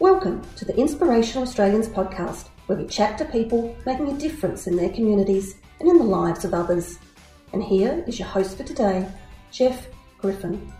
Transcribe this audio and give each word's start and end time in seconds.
Welcome 0.00 0.42
to 0.54 0.64
the 0.64 0.76
Inspirational 0.76 1.42
Australians 1.42 1.88
podcast, 1.88 2.50
where 2.66 2.78
we 2.78 2.86
chat 2.86 3.18
to 3.18 3.24
people 3.24 3.76
making 3.84 4.08
a 4.08 4.16
difference 4.16 4.68
in 4.68 4.76
their 4.76 4.90
communities 4.90 5.56
and 5.80 5.88
in 5.88 5.98
the 5.98 6.04
lives 6.04 6.44
of 6.44 6.54
others. 6.54 7.00
And 7.52 7.60
here 7.60 8.04
is 8.06 8.16
your 8.16 8.28
host 8.28 8.56
for 8.56 8.62
today, 8.62 9.08
Jeff 9.50 9.88
Griffin. 10.18 10.72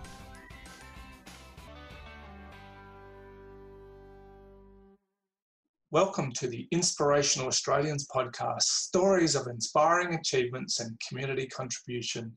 Welcome 5.90 6.30
to 6.35 6.46
the 6.46 6.68
Inspirational 6.71 7.48
Australians 7.48 8.07
podcast 8.14 8.62
stories 8.62 9.35
of 9.35 9.48
inspiring 9.48 10.14
achievements 10.14 10.79
and 10.79 10.96
community 11.08 11.48
contribution. 11.48 12.36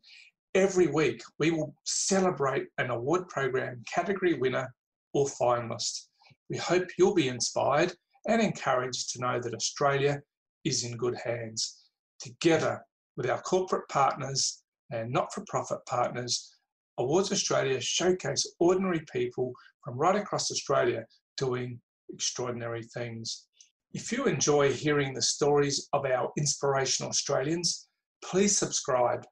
Every 0.55 0.87
week, 0.87 1.21
we 1.37 1.51
will 1.51 1.75
celebrate 1.83 2.69
an 2.79 2.89
award 2.89 3.29
program 3.29 3.83
category 3.93 4.33
winner 4.33 4.73
or 5.13 5.27
finalist. 5.27 6.07
We 6.51 6.57
hope 6.57 6.89
you'll 6.97 7.13
be 7.13 7.29
inspired 7.29 7.93
and 8.27 8.41
encouraged 8.41 9.13
to 9.13 9.21
know 9.21 9.39
that 9.39 9.53
Australia 9.53 10.21
is 10.65 10.83
in 10.83 10.97
good 10.97 11.15
hands. 11.15 11.77
Together 12.19 12.81
with 13.15 13.29
our 13.29 13.41
corporate 13.41 13.87
partners 13.87 14.61
and 14.91 15.09
not 15.09 15.33
for 15.33 15.45
profit 15.47 15.79
partners, 15.87 16.53
Awards 16.97 17.31
Australia 17.31 17.79
showcase 17.79 18.45
ordinary 18.59 18.99
people 19.13 19.53
from 19.81 19.97
right 19.97 20.17
across 20.17 20.51
Australia 20.51 21.05
doing 21.37 21.79
extraordinary 22.09 22.83
things. 22.83 23.47
If 23.93 24.11
you 24.11 24.25
enjoy 24.25 24.73
hearing 24.73 25.13
the 25.13 25.21
stories 25.21 25.87
of 25.93 26.05
our 26.05 26.33
inspirational 26.37 27.11
Australians, 27.11 27.87
please 28.25 28.57
subscribe, 28.57 29.23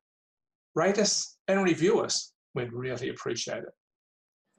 rate 0.73 0.97
us, 0.97 1.37
and 1.49 1.65
review 1.65 1.99
us. 1.99 2.31
We'd 2.55 2.71
really 2.71 3.09
appreciate 3.09 3.63
it. 3.63 3.73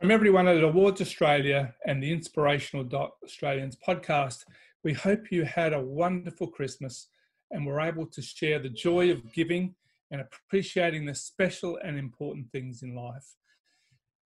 From 0.01 0.11
everyone 0.11 0.49
at 0.49 0.65
Awards 0.65 1.03
Australia 1.03 1.75
and 1.85 2.03
the 2.03 2.11
Inspirational 2.11 2.89
Australians 3.23 3.77
podcast, 3.87 4.47
we 4.83 4.95
hope 4.95 5.31
you 5.31 5.45
had 5.45 5.75
a 5.75 5.81
wonderful 5.81 6.47
Christmas 6.47 7.09
and 7.51 7.67
were 7.67 7.83
able 7.83 8.07
to 8.07 8.23
share 8.23 8.59
the 8.59 8.71
joy 8.71 9.11
of 9.11 9.31
giving 9.35 9.75
and 10.11 10.23
appreciating 10.23 11.05
the 11.05 11.15
special 11.15 11.79
and 11.85 11.99
important 11.99 12.51
things 12.51 12.83
in 12.83 12.95
life. 12.95 13.35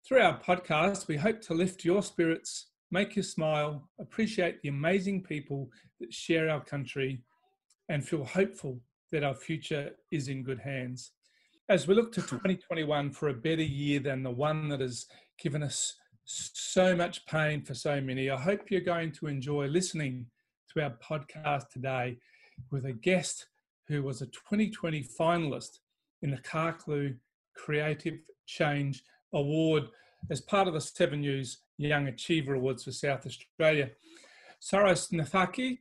Through 0.08 0.22
our 0.22 0.40
podcast, 0.42 1.08
we 1.08 1.18
hope 1.18 1.40
to 1.42 1.54
lift 1.54 1.86
your 1.86 2.02
spirits, 2.02 2.70
make 2.90 3.16
you 3.16 3.22
smile, 3.22 3.88
appreciate 4.00 4.64
the 4.64 4.70
amazing 4.70 5.22
people 5.22 5.70
that 6.00 6.12
share 6.12 6.50
our 6.50 6.62
country, 6.62 7.22
and 7.90 8.04
feel 8.04 8.26
hopeful 8.26 8.82
that 9.12 9.24
our 9.24 9.36
future 9.36 9.92
is 10.12 10.30
in 10.30 10.42
good 10.42 10.62
hands. 10.62 11.12
As 11.70 11.88
we 11.88 11.94
look 11.94 12.12
to 12.14 12.22
2021 12.22 13.12
for 13.12 13.30
a 13.30 13.34
better 13.36 13.62
year 13.62 14.00
than 14.00 14.24
the 14.24 14.32
one 14.32 14.68
that 14.70 14.80
has 14.80 15.06
given 15.40 15.64
us 15.64 15.96
so 16.26 16.96
much 16.96 17.26
pain 17.26 17.62
for 17.64 17.74
so 17.74 18.00
many. 18.00 18.30
I 18.30 18.38
hope 18.38 18.70
you're 18.70 18.82
going 18.82 19.12
to 19.14 19.28
enjoy 19.28 19.68
listening 19.68 20.28
to 20.74 20.84
our 20.84 20.96
podcast 21.04 21.70
today 21.70 22.18
with 22.72 22.86
a 22.86 22.94
guest 22.94 23.48
who 23.88 24.04
was 24.04 24.22
a 24.22 24.28
2020 24.28 25.04
finalist 25.20 25.80
in 26.22 26.30
the 26.30 26.38
Carclew 26.38 27.16
Creative 27.56 28.20
Change 28.46 29.04
Award 29.34 29.86
as 30.30 30.42
part 30.42 30.68
of 30.68 30.74
the 30.74 30.82
Seven 30.82 31.22
News 31.22 31.60
Young 31.78 32.08
Achiever 32.08 32.56
Awards 32.56 32.84
for 32.84 32.92
South 32.92 33.26
Australia. 33.26 33.90
Saras 34.62 35.12
Nathaki, 35.12 35.80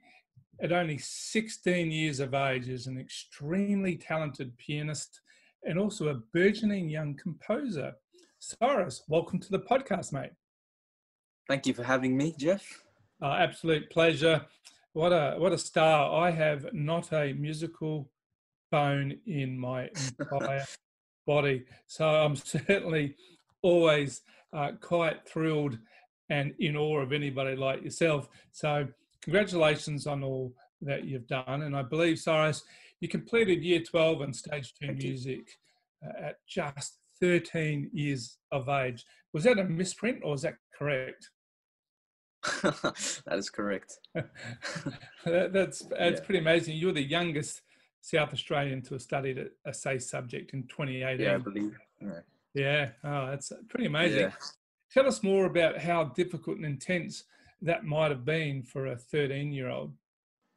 at 0.62 0.72
only 0.72 0.98
16 0.98 1.90
years 1.90 2.20
of 2.20 2.32
age, 2.32 2.68
is 2.68 2.86
an 2.86 2.98
extremely 2.98 3.96
talented 3.96 4.56
pianist 4.56 5.20
and 5.64 5.78
also 5.78 6.08
a 6.08 6.20
burgeoning 6.32 6.88
young 6.88 7.16
composer. 7.16 7.92
Cyrus, 8.40 9.02
welcome 9.08 9.40
to 9.40 9.50
the 9.50 9.58
podcast, 9.58 10.12
mate. 10.12 10.30
Thank 11.48 11.66
you 11.66 11.74
for 11.74 11.82
having 11.82 12.16
me, 12.16 12.36
Jeff. 12.38 12.64
Uh, 13.20 13.32
absolute 13.32 13.90
pleasure. 13.90 14.46
What 14.92 15.12
a 15.12 15.34
what 15.38 15.52
a 15.52 15.58
star! 15.58 16.24
I 16.24 16.30
have 16.30 16.72
not 16.72 17.12
a 17.12 17.32
musical 17.32 18.12
bone 18.70 19.18
in 19.26 19.58
my 19.58 19.90
entire 20.20 20.64
body, 21.26 21.64
so 21.88 22.06
I'm 22.06 22.36
certainly 22.36 23.16
always 23.62 24.22
uh, 24.52 24.72
quite 24.80 25.28
thrilled 25.28 25.76
and 26.30 26.54
in 26.60 26.76
awe 26.76 27.00
of 27.00 27.12
anybody 27.12 27.56
like 27.56 27.82
yourself. 27.82 28.28
So, 28.52 28.86
congratulations 29.20 30.06
on 30.06 30.22
all 30.22 30.54
that 30.82 31.06
you've 31.06 31.26
done, 31.26 31.62
and 31.62 31.76
I 31.76 31.82
believe 31.82 32.20
Cyrus, 32.20 32.62
you 33.00 33.08
completed 33.08 33.64
Year 33.64 33.82
12 33.82 34.20
and 34.20 34.36
Stage 34.36 34.74
Two 34.80 34.86
Thank 34.86 35.02
music 35.02 35.48
uh, 36.06 36.26
at 36.26 36.36
just 36.46 36.98
13 37.20 37.90
years 37.92 38.38
of 38.52 38.68
age. 38.68 39.04
Was 39.32 39.44
that 39.44 39.58
a 39.58 39.64
misprint 39.64 40.20
or 40.24 40.34
is 40.34 40.42
that 40.42 40.54
correct? 40.76 41.30
that 42.62 43.34
is 43.36 43.50
correct. 43.50 43.98
that, 44.14 45.52
that's 45.52 45.80
that's 45.80 46.20
yeah. 46.20 46.24
pretty 46.24 46.38
amazing. 46.38 46.76
You're 46.76 46.92
the 46.92 47.02
youngest 47.02 47.62
South 48.00 48.32
Australian 48.32 48.82
to 48.82 48.94
have 48.94 49.02
studied 49.02 49.38
a, 49.38 49.46
a 49.68 49.74
SACE 49.74 50.08
subject 50.08 50.54
in 50.54 50.62
2018. 50.68 51.26
Yeah, 51.26 51.34
I 51.34 51.38
believe. 51.38 51.78
Yeah. 52.00 52.20
yeah. 52.54 52.88
Oh, 53.04 53.26
that's 53.26 53.52
pretty 53.68 53.86
amazing. 53.86 54.20
Yeah. 54.20 54.30
Tell 54.92 55.06
us 55.06 55.22
more 55.22 55.46
about 55.46 55.78
how 55.78 56.04
difficult 56.04 56.56
and 56.56 56.64
intense 56.64 57.24
that 57.60 57.84
might 57.84 58.10
have 58.10 58.24
been 58.24 58.62
for 58.62 58.86
a 58.86 58.96
13 58.96 59.52
year 59.52 59.68
old. 59.68 59.92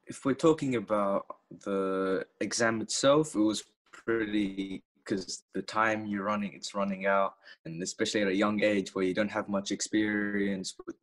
If 0.06 0.26
we're 0.26 0.34
talking 0.34 0.76
about 0.76 1.26
the 1.64 2.26
exam 2.40 2.82
itself, 2.82 3.36
it 3.36 3.40
was 3.40 3.64
pretty 3.92 4.84
because 5.12 5.44
the 5.54 5.62
time 5.62 6.06
you're 6.06 6.24
running 6.24 6.54
it's 6.54 6.74
running 6.74 7.06
out 7.06 7.36
and 7.66 7.82
especially 7.84 8.22
at 8.22 8.28
a 8.28 8.36
young 8.36 8.64
age 8.64 8.96
where 8.96 9.06
you 9.06 9.14
don't 9.14 9.32
have 9.32 9.50
much 9.50 9.72
experience 9.72 10.76
with 10.86 10.96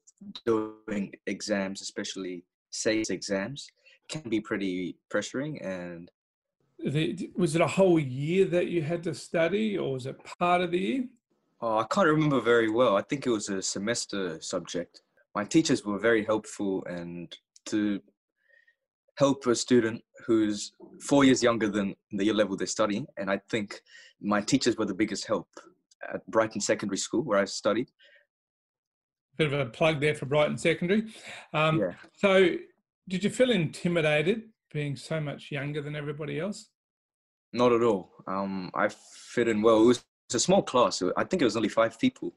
doing 0.46 1.12
exams 1.26 1.80
especially 1.82 2.42
SACE 2.70 3.10
exams 3.10 3.68
can 4.08 4.22
be 4.28 4.40
pretty 4.40 4.96
pressuring 5.12 5.64
and 5.64 6.10
the, 6.84 7.30
was 7.36 7.54
it 7.54 7.60
a 7.60 7.66
whole 7.66 7.98
year 7.98 8.44
that 8.46 8.68
you 8.68 8.82
had 8.82 9.02
to 9.02 9.14
study 9.14 9.76
or 9.76 9.92
was 9.92 10.06
it 10.06 10.16
part 10.38 10.60
of 10.60 10.70
the 10.70 10.78
year? 10.78 11.04
Oh, 11.60 11.78
i 11.78 11.84
can't 11.90 12.06
remember 12.06 12.40
very 12.40 12.70
well. 12.70 12.96
I 12.96 13.02
think 13.02 13.26
it 13.26 13.30
was 13.30 13.48
a 13.48 13.60
semester 13.60 14.40
subject. 14.40 15.02
My 15.34 15.44
teachers 15.44 15.84
were 15.84 15.98
very 15.98 16.24
helpful 16.24 16.84
and 16.84 17.36
to 17.66 18.00
help 19.18 19.44
a 19.46 19.54
student 19.54 20.02
who's 20.26 20.72
four 21.00 21.24
years 21.24 21.42
younger 21.42 21.68
than 21.68 21.94
the 22.12 22.24
year 22.24 22.34
level 22.34 22.56
they're 22.56 22.66
studying. 22.66 23.06
And 23.16 23.30
I 23.30 23.40
think 23.50 23.80
my 24.20 24.40
teachers 24.40 24.76
were 24.76 24.86
the 24.86 24.94
biggest 24.94 25.26
help 25.26 25.48
at 26.12 26.24
Brighton 26.28 26.60
Secondary 26.60 26.98
School, 26.98 27.22
where 27.22 27.38
I 27.38 27.44
studied. 27.44 27.88
Bit 29.36 29.52
of 29.52 29.58
a 29.58 29.66
plug 29.66 30.00
there 30.00 30.14
for 30.14 30.26
Brighton 30.26 30.56
Secondary. 30.56 31.06
Um, 31.52 31.80
yeah. 31.80 31.92
So, 32.12 32.48
did 33.08 33.24
you 33.24 33.30
feel 33.30 33.50
intimidated 33.50 34.42
being 34.72 34.94
so 34.96 35.20
much 35.20 35.50
younger 35.50 35.82
than 35.82 35.96
everybody 35.96 36.38
else? 36.38 36.68
Not 37.52 37.72
at 37.72 37.82
all. 37.82 38.10
Um, 38.26 38.70
I 38.74 38.88
fit 38.88 39.48
in 39.48 39.62
well. 39.62 39.82
It 39.82 39.86
was 39.86 40.04
a 40.32 40.38
small 40.38 40.62
class. 40.62 41.02
I 41.16 41.24
think 41.24 41.42
it 41.42 41.44
was 41.44 41.56
only 41.56 41.70
five 41.70 41.98
people. 41.98 42.34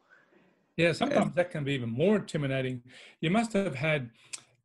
Yeah, 0.78 0.94
sometimes 0.94 1.28
and, 1.28 1.36
that 1.36 1.52
can 1.52 1.64
be 1.64 1.74
even 1.74 1.90
more 1.90 2.16
intimidating. 2.16 2.82
You 3.20 3.30
must 3.30 3.54
have 3.54 3.76
had 3.76 4.10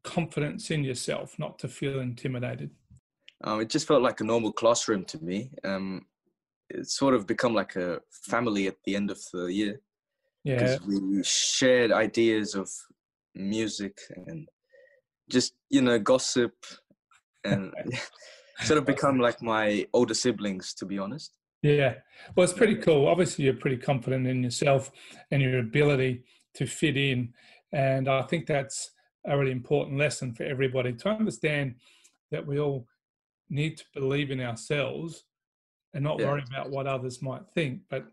confidence 0.07 0.71
in 0.71 0.85
yourself, 0.85 1.39
not 1.39 1.59
to 1.59 1.69
feel 1.69 2.01
intimidated? 2.01 2.71
Um, 3.45 3.61
it 3.61 3.69
just 3.69 3.87
felt 3.87 4.03
like 4.03 4.21
a 4.21 4.25
normal 4.25 4.53
classroom 4.53 5.05
to 5.07 5.23
me. 5.23 5.51
Um, 5.65 6.07
it's 6.71 6.97
sort 6.97 7.15
of 7.15 7.27
become 7.27 7.55
like 7.55 7.77
a 7.77 8.01
family 8.11 8.67
at 8.67 8.77
the 8.85 8.97
end 8.97 9.11
of 9.11 9.21
the 9.33 9.47
year. 9.47 9.81
Yeah. 10.45 10.55
Because 10.55 10.81
we 10.87 11.23
shared 11.23 11.93
ideas 11.93 12.55
of 12.55 12.71
music 13.35 13.99
and 14.27 14.49
just, 15.29 15.55
you 15.69 15.83
know, 15.83 15.99
gossip 15.99 16.55
and 17.45 17.73
sort 18.63 18.79
of 18.79 18.87
become 18.87 19.19
like 19.19 19.43
my 19.43 19.87
older 19.93 20.15
siblings, 20.15 20.73
to 20.75 20.87
be 20.87 20.99
honest. 20.99 21.37
Yeah. 21.63 21.95
Well, 22.35 22.45
it's 22.45 22.53
pretty 22.53 22.77
cool. 22.77 23.09
Obviously, 23.09 23.45
you're 23.45 23.55
pretty 23.55 23.79
confident 23.79 24.27
in 24.27 24.43
yourself 24.43 24.91
and 25.31 25.43
your 25.43 25.59
ability 25.59 26.25
to 26.55 26.67
fit 26.67 26.97
in. 26.97 27.35
And 27.73 28.09
I 28.09 28.23
think 28.23 28.47
that's 28.47 28.93
a 29.27 29.37
really 29.37 29.53
important 29.53 29.99
lesson 29.99 30.33
for 30.33 30.45
everybody 30.45 30.93
to 30.93 31.09
understand 31.09 31.75
that 32.31 32.47
we 32.47 32.59
all 32.59 32.87
need 33.49 33.77
to 33.77 33.85
believe 33.95 34.31
in 34.31 34.41
ourselves 34.41 35.25
and 35.95 36.05
not 36.05 36.21
yeah. 36.21 36.27
worry 36.27 36.45
about 36.49 36.71
what 36.71 36.87
others 36.87 37.23
might 37.23 37.43
think, 37.55 37.81
but 37.89 38.07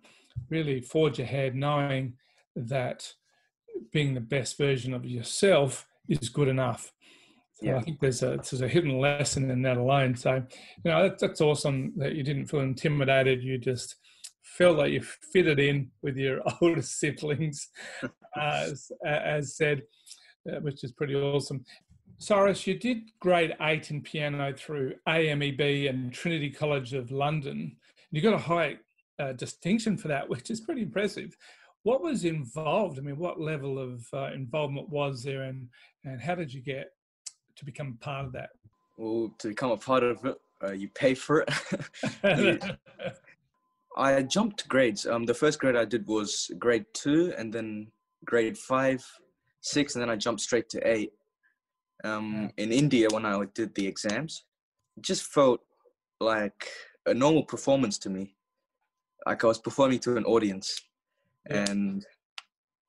really 0.50 0.81
forge 0.81 1.19
ahead 1.19 1.56
knowing 1.56 2.13
that 2.56 3.12
being 3.92 4.13
the 4.13 4.21
best 4.21 4.57
version 4.57 4.94
of 4.94 5.06
yourself 5.06 5.88
is 6.07 6.30
good 6.30 6.48
enough. 6.48 6.94
So 7.56 7.68
yeah. 7.68 7.77
I 7.77 7.81
think 7.81 8.00
there's 8.00 8.24
a 8.24 8.38
there's 8.38 8.62
a 8.62 8.68
hidden 8.68 9.00
lesson 9.00 9.50
in 9.51 9.62
that 9.63 9.77
alone. 9.77 10.16
So 10.16 10.36
you 10.83 10.92
know 10.92 11.04
that's, 11.04 11.21
that's 11.21 11.42
awesome 11.42 11.94
that 11.98 12.16
you 12.16 12.24
didn't 12.24 12.48
feel 12.48 12.62
intimidated. 12.62 13.44
You 13.44 13.57
just 13.57 13.95
felt 14.44 14.77
like 14.77 14.92
you 14.92 15.01
fitted 15.01 15.59
in 15.59 15.89
with 16.01 16.18
your 16.18 16.42
older 16.62 16.81
siblings, 16.81 17.69
as, 18.39 18.92
as 19.06 19.56
said. 19.56 19.83
Uh, 20.51 20.60
which 20.60 20.84
is 20.84 20.92
pretty 20.92 21.16
awesome. 21.16 21.63
Cyrus, 22.18 22.68
you 22.68 22.78
did 22.78 23.12
grade 23.22 23.56
eight 23.62 23.92
in 23.92 24.01
piano 24.01 24.54
through 24.54 24.94
AMEB 25.07 25.90
and 25.90 26.12
Trinity 26.12 26.50
College 26.50 26.94
of 26.94 27.12
London. 27.12 27.78
You 28.12 28.22
got 28.22 28.34
a 28.34 28.38
high 28.38 28.78
uh, 29.19 29.34
distinction 29.34 29.98
for 29.98 30.10
that, 30.10 30.28
which 30.34 30.50
is 30.50 30.62
pretty 30.62 30.81
impressive. 30.81 31.36
what 31.84 32.01
was 32.01 32.25
involved? 32.25 33.00
I 33.00 33.01
mean, 33.01 33.18
what 33.18 33.40
level 33.40 33.80
of 33.80 34.06
uh, 34.13 34.31
involvement 34.34 34.90
was 34.90 35.24
there, 35.24 35.44
and 35.44 35.69
and 36.04 36.22
how 36.22 36.36
did 36.36 36.54
you 36.54 36.62
get 36.62 36.92
to 37.56 37.66
become 37.66 37.98
part 38.01 38.25
of 38.25 38.34
that? 38.34 38.50
Well, 38.98 39.34
to 39.40 39.48
become 39.50 39.72
a 39.72 39.78
part 39.78 40.04
of 40.04 40.25
it, 40.25 40.38
uh, 40.63 40.72
you 40.72 40.90
pay 40.90 41.13
for 41.13 41.45
it. 41.48 41.50
I 43.98 44.24
jumped 44.24 44.68
grades. 44.68 45.06
Um, 45.06 45.25
the 45.25 45.34
first 45.34 45.60
grade 45.60 45.75
I 45.75 45.86
did 45.86 46.07
was 46.07 46.51
grade 46.60 46.86
two, 46.94 47.34
and 47.38 47.54
then 47.54 47.92
grade 48.25 48.57
five, 48.57 49.06
six, 49.63 49.95
and 49.95 50.01
then 50.01 50.10
I 50.10 50.15
jumped 50.15 50.42
straight 50.42 50.69
to 50.69 50.88
eight. 50.88 51.13
Um, 52.04 52.51
in 52.57 52.71
India, 52.71 53.07
when 53.12 53.25
I 53.25 53.42
did 53.56 53.74
the 53.74 53.88
exams, 53.88 54.44
it 54.98 55.04
just 55.04 55.24
felt 55.24 55.62
like 56.19 56.68
a 57.06 57.13
normal 57.13 57.44
performance 57.44 57.98
to 58.00 58.10
me. 58.10 58.36
Like 59.25 59.44
I 59.44 59.48
was 59.48 59.60
performing 59.60 60.00
to 60.00 60.18
an 60.18 60.25
audience, 60.25 60.80
yeah. 61.50 61.65
and 61.69 62.06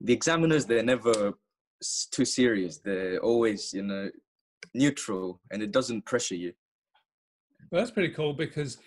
the 0.00 0.12
examiners 0.12 0.67
they're 0.67 0.82
never 0.82 1.35
too 2.11 2.25
serious. 2.25 2.79
They're 2.79 3.20
always, 3.20 3.73
you 3.73 3.82
know, 3.82 4.11
neutral, 4.75 5.41
and 5.53 5.62
it 5.62 5.70
doesn't 5.70 6.05
pressure 6.05 6.35
you. 6.35 6.53
Well, 7.70 7.81
that's 7.81 7.93
pretty 7.93 8.12
cool 8.12 8.32
because 8.32 8.79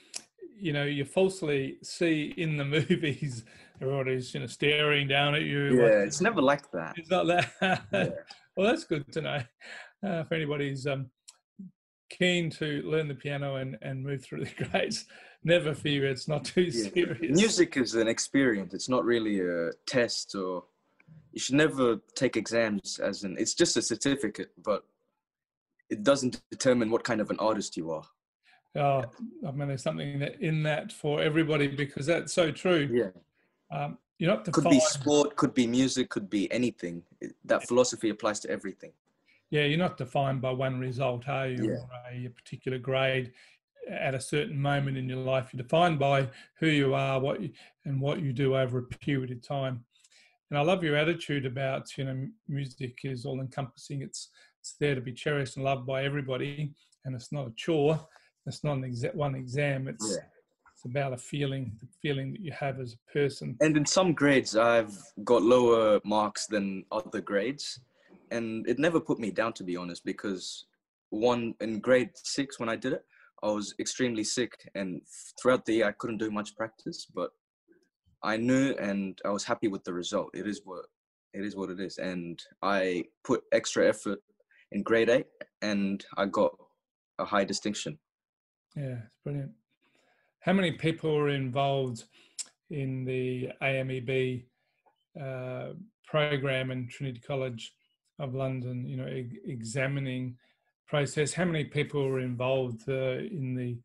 you 0.59 0.73
know 0.73 0.83
you 0.83 1.05
falsely 1.05 1.77
see 1.83 2.33
in 2.37 2.57
the 2.57 2.65
movies 2.77 3.45
everybody's 3.81 4.33
you 4.33 4.41
know 4.41 4.47
staring 4.47 5.07
down 5.07 5.35
at 5.35 5.43
you. 5.43 5.81
Yeah, 5.81 5.99
it's 5.99 6.21
never 6.21 6.41
like 6.41 6.69
that. 6.71 6.95
It's 6.97 7.09
not 7.09 7.27
that. 7.27 7.51
Yeah. 7.91 8.09
well, 8.55 8.67
that's 8.67 8.83
good 8.83 9.11
to 9.13 9.21
know. 9.21 9.41
Uh, 10.03 10.21
if 10.21 10.31
anybody's 10.31 10.87
um, 10.87 11.09
keen 12.09 12.49
to 12.51 12.81
learn 12.83 13.07
the 13.07 13.15
piano 13.15 13.55
and, 13.55 13.77
and 13.81 14.03
move 14.03 14.23
through 14.23 14.45
the 14.45 14.63
grades, 14.71 15.05
never 15.43 15.73
fear 15.73 16.05
it's 16.05 16.27
not 16.27 16.45
too 16.45 16.63
yeah. 16.63 16.89
serious. 16.93 17.37
Music 17.37 17.77
is 17.77 17.95
an 17.95 18.07
experience. 18.07 18.73
It's 18.73 18.89
not 18.89 19.05
really 19.05 19.39
a 19.41 19.71
test 19.85 20.35
or 20.35 20.63
you 21.31 21.39
should 21.39 21.55
never 21.55 21.97
take 22.15 22.35
exams 22.35 22.99
as 22.99 23.23
an 23.23 23.35
it's 23.37 23.53
just 23.53 23.77
a 23.77 23.81
certificate, 23.81 24.51
but 24.63 24.83
it 25.89 26.03
doesn't 26.03 26.41
determine 26.51 26.89
what 26.89 27.03
kind 27.03 27.21
of 27.21 27.29
an 27.29 27.37
artist 27.39 27.77
you 27.77 27.91
are. 27.91 28.03
Oh, 28.75 29.03
I 29.47 29.51
mean, 29.51 29.67
there's 29.67 29.83
something 29.83 30.19
that 30.19 30.39
in 30.41 30.63
that 30.63 30.91
for 30.91 31.21
everybody 31.21 31.67
because 31.67 32.05
that's 32.05 32.33
so 32.33 32.51
true. 32.51 32.89
Yeah. 32.91 33.09
Um, 33.71 33.97
you're 34.17 34.31
not 34.31 34.45
defined. 34.45 34.65
Could 34.65 34.71
be 34.71 34.79
sport, 34.79 35.35
could 35.35 35.53
be 35.53 35.67
music, 35.67 36.09
could 36.09 36.29
be 36.29 36.51
anything. 36.51 37.03
That 37.45 37.67
philosophy 37.67 38.09
applies 38.09 38.39
to 38.41 38.49
everything. 38.49 38.91
Yeah, 39.49 39.63
you're 39.63 39.77
not 39.77 39.97
defined 39.97 40.41
by 40.41 40.51
one 40.51 40.79
result, 40.79 41.27
are 41.27 41.47
you? 41.47 41.63
Yeah. 41.63 41.77
Or 41.77 41.89
a, 42.11 42.25
a 42.25 42.29
particular 42.29 42.77
grade 42.77 43.31
at 43.89 44.13
a 44.13 44.19
certain 44.19 44.59
moment 44.59 44.97
in 44.97 45.07
your 45.07 45.19
life. 45.19 45.49
You're 45.53 45.63
defined 45.63 45.99
by 45.99 46.29
who 46.59 46.67
you 46.67 46.93
are, 46.93 47.19
what 47.19 47.41
you, 47.41 47.51
and 47.85 48.01
what 48.01 48.21
you 48.21 48.33
do 48.33 48.57
over 48.57 48.79
a 48.79 48.83
period 48.83 49.31
of 49.31 49.41
time. 49.41 49.83
And 50.49 50.57
I 50.57 50.61
love 50.61 50.83
your 50.83 50.95
attitude 50.95 51.45
about 51.45 51.97
you 51.97 52.05
know 52.05 52.27
music 52.47 52.99
is 53.03 53.25
all 53.25 53.39
encompassing. 53.39 54.01
It's 54.01 54.29
it's 54.59 54.75
there 54.79 54.95
to 54.95 55.01
be 55.01 55.13
cherished 55.13 55.57
and 55.57 55.65
loved 55.65 55.85
by 55.85 56.03
everybody, 56.03 56.73
and 57.05 57.15
it's 57.15 57.31
not 57.31 57.47
a 57.47 57.53
chore. 57.55 57.99
It's 58.45 58.63
not 58.63 58.77
an 58.77 58.83
exa- 58.83 59.15
one 59.15 59.35
exam. 59.35 59.87
It's 59.87 60.15
yeah. 60.15 60.23
It's 60.77 60.85
about 60.85 61.11
a 61.11 61.17
feeling, 61.17 61.71
the 61.81 61.87
feeling 62.03 62.31
that 62.33 62.41
you 62.41 62.51
have 62.51 62.79
as 62.79 62.93
a 62.93 63.11
person. 63.11 63.57
And 63.61 63.75
in 63.75 63.85
some 63.85 64.13
grades, 64.13 64.55
I've 64.55 64.95
got 65.23 65.41
lower 65.41 65.99
marks 66.05 66.45
than 66.45 66.85
other 66.91 67.19
grades, 67.19 67.79
and 68.29 68.67
it 68.69 68.77
never 68.77 68.99
put 68.99 69.17
me 69.17 69.31
down 69.31 69.53
to 69.53 69.63
be 69.63 69.75
honest. 69.75 70.05
Because 70.05 70.65
one 71.09 71.55
in 71.61 71.79
grade 71.79 72.11
six 72.13 72.59
when 72.59 72.69
I 72.69 72.75
did 72.75 72.93
it, 72.93 73.03
I 73.41 73.47
was 73.47 73.73
extremely 73.79 74.23
sick, 74.23 74.69
and 74.75 75.01
throughout 75.41 75.65
the 75.65 75.73
year 75.73 75.87
I 75.87 75.93
couldn't 75.93 76.19
do 76.19 76.29
much 76.29 76.55
practice, 76.55 77.07
but 77.11 77.31
I 78.21 78.37
knew 78.37 78.75
and 78.79 79.19
I 79.25 79.29
was 79.29 79.45
happy 79.45 79.69
with 79.69 79.83
the 79.83 79.93
result. 79.93 80.29
It 80.35 80.45
is 80.45 80.61
what 80.63 80.85
it 81.33 81.43
is 81.43 81.55
what 81.55 81.71
it 81.71 81.79
is, 81.79 81.97
and 81.97 82.39
I 82.61 83.05
put 83.23 83.41
extra 83.51 83.89
effort 83.89 84.19
in 84.71 84.83
grade 84.83 85.09
eight, 85.09 85.27
and 85.63 86.05
I 86.17 86.27
got 86.27 86.55
a 87.17 87.25
high 87.25 87.45
distinction. 87.45 87.97
Yeah, 88.75 88.99
it's 89.07 89.17
brilliant. 89.23 89.53
How 90.47 90.53
many 90.53 90.71
people 90.71 91.13
are 91.13 91.27
involved 91.27 92.05
in 92.69 93.03
the 93.03 93.49
AMEB 93.61 94.45
uh, 95.21 95.73
program 96.05 96.71
in 96.71 96.87
Trinity 96.87 97.19
College 97.19 97.73
of 98.17 98.33
London? 98.33 98.87
You 98.87 98.95
know, 98.95 99.07
e- 99.07 99.41
examining 99.45 100.37
process. 100.87 101.33
How 101.33 101.43
many 101.43 101.65
people 101.65 102.07
were 102.07 102.21
involved 102.21 102.87
uh, 102.87 103.17
in 103.17 103.55
the, 103.55 103.77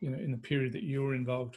you 0.00 0.10
know, 0.10 0.18
in 0.18 0.30
the 0.30 0.36
period 0.36 0.74
that 0.74 0.82
you 0.82 1.04
were 1.04 1.14
involved? 1.14 1.56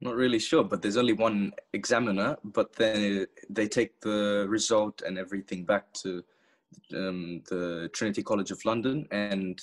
Not 0.00 0.16
really 0.16 0.40
sure, 0.40 0.64
but 0.64 0.82
there's 0.82 0.96
only 0.96 1.12
one 1.12 1.52
examiner. 1.72 2.36
But 2.42 2.74
then 2.74 3.28
they 3.48 3.68
take 3.68 4.00
the 4.00 4.44
result 4.48 5.02
and 5.06 5.18
everything 5.18 5.64
back 5.64 5.92
to 6.02 6.24
um, 6.92 7.42
the 7.48 7.88
Trinity 7.92 8.24
College 8.24 8.50
of 8.50 8.64
London, 8.64 9.06
and 9.12 9.62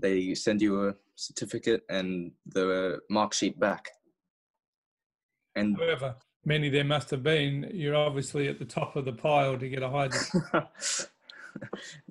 they 0.00 0.34
send 0.34 0.62
you 0.62 0.88
a 0.88 0.94
certificate 1.14 1.82
and 1.88 2.32
the 2.46 2.98
mark 3.10 3.32
sheet 3.34 3.58
back. 3.58 3.88
And 5.54 5.76
however 5.76 6.16
many 6.44 6.68
there 6.68 6.84
must 6.84 7.10
have 7.10 7.22
been, 7.22 7.70
you're 7.72 7.96
obviously 7.96 8.48
at 8.48 8.58
the 8.58 8.64
top 8.64 8.96
of 8.96 9.04
the 9.04 9.12
pile 9.12 9.58
to 9.58 9.68
get 9.68 9.82
a 9.82 9.88
high. 9.88 10.10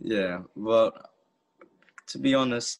yeah, 0.02 0.40
well, 0.56 0.94
to 2.08 2.18
be 2.18 2.36
honest, 2.36 2.80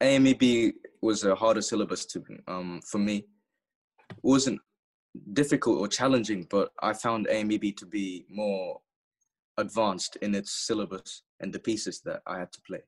AMEB 0.00 0.74
was 1.00 1.24
a 1.24 1.34
harder 1.34 1.62
syllabus 1.62 2.06
to 2.06 2.24
um, 2.46 2.80
for 2.84 2.98
me. 2.98 3.26
It 4.10 4.16
wasn't 4.22 4.60
difficult 5.32 5.80
or 5.80 5.88
challenging, 5.88 6.46
but 6.48 6.70
I 6.80 6.92
found 6.92 7.26
AMEB 7.26 7.76
to 7.76 7.86
be 7.86 8.24
more 8.30 8.80
advanced 9.56 10.16
in 10.22 10.34
its 10.34 10.52
syllabus 10.52 11.22
and 11.40 11.52
the 11.52 11.58
pieces 11.58 12.00
that 12.04 12.22
I 12.26 12.38
had 12.38 12.52
to 12.52 12.60
play. 12.62 12.82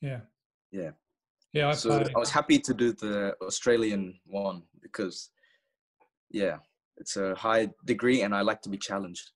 Yeah. 0.00 0.20
Yeah. 0.70 0.90
Yeah. 1.52 1.68
I, 1.68 1.72
so 1.72 2.04
I 2.14 2.18
was 2.18 2.30
happy 2.30 2.58
to 2.58 2.74
do 2.74 2.92
the 2.92 3.34
Australian 3.42 4.20
one 4.26 4.62
because, 4.80 5.30
yeah, 6.30 6.58
it's 6.96 7.16
a 7.16 7.34
high 7.34 7.70
degree 7.84 8.22
and 8.22 8.34
I 8.34 8.42
like 8.42 8.62
to 8.62 8.68
be 8.68 8.78
challenged. 8.78 9.30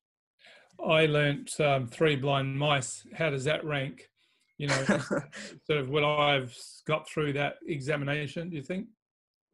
I 0.85 1.07
learnt 1.07 1.59
um, 1.61 1.87
three 1.87 2.17
blind 2.17 2.59
mice. 2.59 3.07
How 3.15 3.31
does 3.31 3.45
that 3.45 3.65
rank? 3.65 4.11
You 4.59 4.69
know, 4.69 4.85
sort 5.67 5.81
of 5.81 5.89
when 5.89 6.05
I've 6.05 6.57
got 6.87 7.09
through 7.09 7.33
that 7.35 7.57
examination, 7.67 8.51
do 8.51 8.57
you 8.57 8.63
think? 8.63 8.87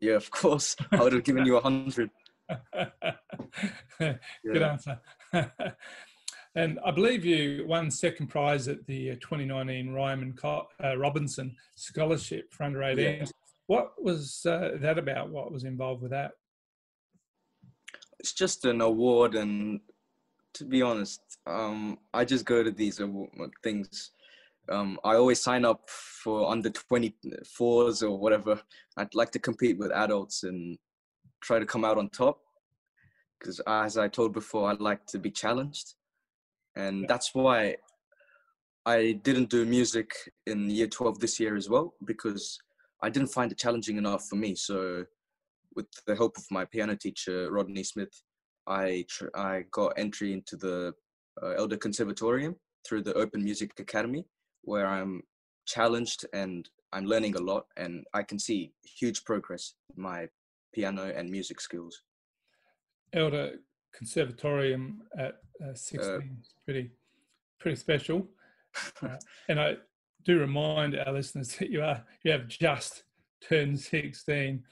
Yeah, 0.01 0.15
of 0.15 0.31
course. 0.31 0.77
I 0.93 1.03
would 1.03 1.13
have 1.13 1.25
given 1.25 1.47
you 1.47 1.57
a 1.57 1.61
hundred. 1.61 2.11
Good 3.99 4.63
answer. 4.63 5.01
And 6.57 6.81
I 6.85 6.91
believe 6.91 7.25
you 7.25 7.65
won 7.67 7.91
second 7.91 8.27
prize 8.27 8.67
at 8.67 8.85
the 8.87 9.13
uh, 9.13 9.15
2019 9.21 9.93
Ryman 9.93 10.37
uh, 10.43 10.99
Robinson 10.99 11.55
Scholarship 11.77 12.53
for 12.53 12.65
under 12.65 12.81
18s. 12.81 13.19
Yeah. 13.21 13.27
What 13.69 13.93
was 14.03 14.45
uh, 14.47 14.73
that 14.81 14.99
about? 14.99 15.31
What 15.31 15.53
was 15.53 15.63
involved 15.63 16.03
with 16.03 16.11
that? 16.11 16.33
It's 18.19 18.33
just 18.33 18.65
an 18.65 18.81
award, 18.81 19.37
and 19.37 19.81
to 20.55 20.65
be 20.65 20.83
honest, 20.83 21.21
um, 21.47 21.99
I 22.13 22.25
just 22.25 22.45
go 22.45 22.65
to 22.65 22.73
these 22.73 23.01
things. 23.63 24.11
Um, 24.69 24.99
I 25.05 25.15
always 25.15 25.41
sign 25.41 25.65
up 25.65 25.89
for 25.89 26.51
under 26.51 26.69
24s 26.69 28.03
or 28.03 28.19
whatever. 28.19 28.61
I'd 28.97 29.15
like 29.15 29.31
to 29.33 29.39
compete 29.39 29.79
with 29.79 29.93
adults 29.93 30.43
and 30.43 30.77
try 31.41 31.61
to 31.61 31.65
come 31.67 31.85
out 31.85 31.97
on 31.97 32.11
top. 32.11 32.41
Because 33.39 33.61
as 33.67 33.97
I 33.97 34.09
told 34.09 34.33
before, 34.33 34.69
I 34.69 34.75
like 34.75 35.07
to 35.07 35.19
be 35.19 35.31
challenged 35.31 35.95
and 36.81 37.07
that's 37.09 37.35
why 37.35 37.77
I 38.87 39.21
didn't 39.23 39.51
do 39.51 39.65
music 39.65 40.11
in 40.47 40.71
year 40.71 40.87
12 40.87 41.21
this 41.21 41.39
year 41.39 41.57
as 41.57 41.69
well 41.69 41.95
because 42.05 42.59
I 43.03 43.11
didn't 43.11 43.29
find 43.29 43.53
it 43.53 43.59
challenging 43.59 43.99
enough 43.99 44.27
for 44.29 44.37
me. 44.37 44.55
So, 44.55 45.05
with 45.77 45.87
the 46.07 46.17
help 46.17 46.37
of 46.37 46.45
my 46.51 46.65
piano 46.65 46.97
teacher 46.97 47.51
Rodney 47.53 47.85
Smith, 47.85 48.15
I 48.67 49.05
tr- 49.09 49.35
I 49.35 49.65
got 49.71 49.93
entry 49.97 50.33
into 50.33 50.57
the 50.57 50.93
uh, 51.43 51.51
Elder 51.51 51.77
Conservatorium 51.77 52.57
through 52.87 53.03
the 53.03 53.15
Open 53.15 53.45
Music 53.45 53.79
Academy, 53.79 54.25
where 54.63 54.87
I'm 54.87 55.23
challenged 55.67 56.27
and 56.33 56.69
I'm 56.93 57.05
learning 57.05 57.37
a 57.37 57.41
lot, 57.41 57.67
and 57.77 58.05
I 58.15 58.23
can 58.23 58.39
see 58.39 58.73
huge 58.85 59.25
progress 59.25 59.75
in 59.95 60.03
my 60.03 60.29
piano 60.75 61.13
and 61.15 61.31
music 61.31 61.61
skills. 61.61 62.03
Elder 63.13 63.59
Conservatorium 63.93 65.03
at 65.19 65.35
uh, 65.63 65.75
16 65.75 66.11
uh, 66.11 66.21
pretty 66.65 66.91
pretty 67.59 67.77
special. 67.77 68.29
Uh, 69.03 69.17
and 69.49 69.59
I 69.59 69.75
do 70.25 70.39
remind 70.39 70.97
our 70.97 71.13
listeners 71.13 71.57
that 71.57 71.71
you 71.71 71.83
are 71.83 72.05
you 72.23 72.31
have 72.31 72.47
just 72.47 73.03
turned 73.41 73.81
16. 73.81 74.63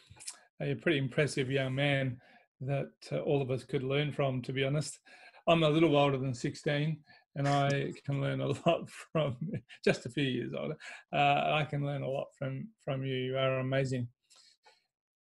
Uh, 0.61 0.65
you're 0.65 0.77
a 0.77 0.79
pretty 0.79 0.99
impressive 0.99 1.51
young 1.51 1.75
man 1.75 2.21
that 2.61 2.93
uh, 3.11 3.19
all 3.19 3.43
of 3.43 3.51
us 3.51 3.65
could 3.65 3.83
learn 3.83 4.13
from. 4.13 4.41
To 4.43 4.53
be 4.53 4.65
honest, 4.65 5.01
I'm 5.49 5.65
a 5.65 5.69
little 5.69 5.97
older 5.97 6.19
than 6.19 6.33
16, 6.33 6.97
and 7.37 7.49
I 7.49 7.93
can 8.05 8.21
learn 8.21 8.41
a 8.41 8.47
lot 8.67 8.89
from 9.13 9.37
just 9.85 10.07
a 10.07 10.11
few 10.11 10.25
years 10.25 10.53
older. 10.57 10.77
Uh, 11.13 11.55
I 11.55 11.67
can 11.69 11.85
learn 11.85 12.03
a 12.03 12.09
lot 12.09 12.29
from 12.39 12.69
from 12.85 13.05
you. 13.05 13.17
You 13.17 13.37
are 13.37 13.59
amazing. 13.59 14.09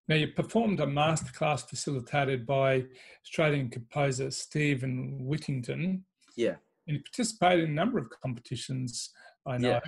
Now, 0.06 0.16
you 0.16 0.28
performed 0.28 0.80
a 0.80 0.86
masterclass 0.86 1.66
facilitated 1.66 2.44
by 2.44 2.84
Australian 3.24 3.70
composer 3.70 4.30
Stephen 4.30 5.24
Whittington. 5.24 6.04
Yeah. 6.36 6.56
And 6.86 6.96
you 6.96 7.02
participated 7.02 7.64
in 7.64 7.70
a 7.70 7.74
number 7.74 7.98
of 7.98 8.10
competitions, 8.22 9.10
I 9.46 9.56
know. 9.56 9.70
Yeah. 9.70 9.80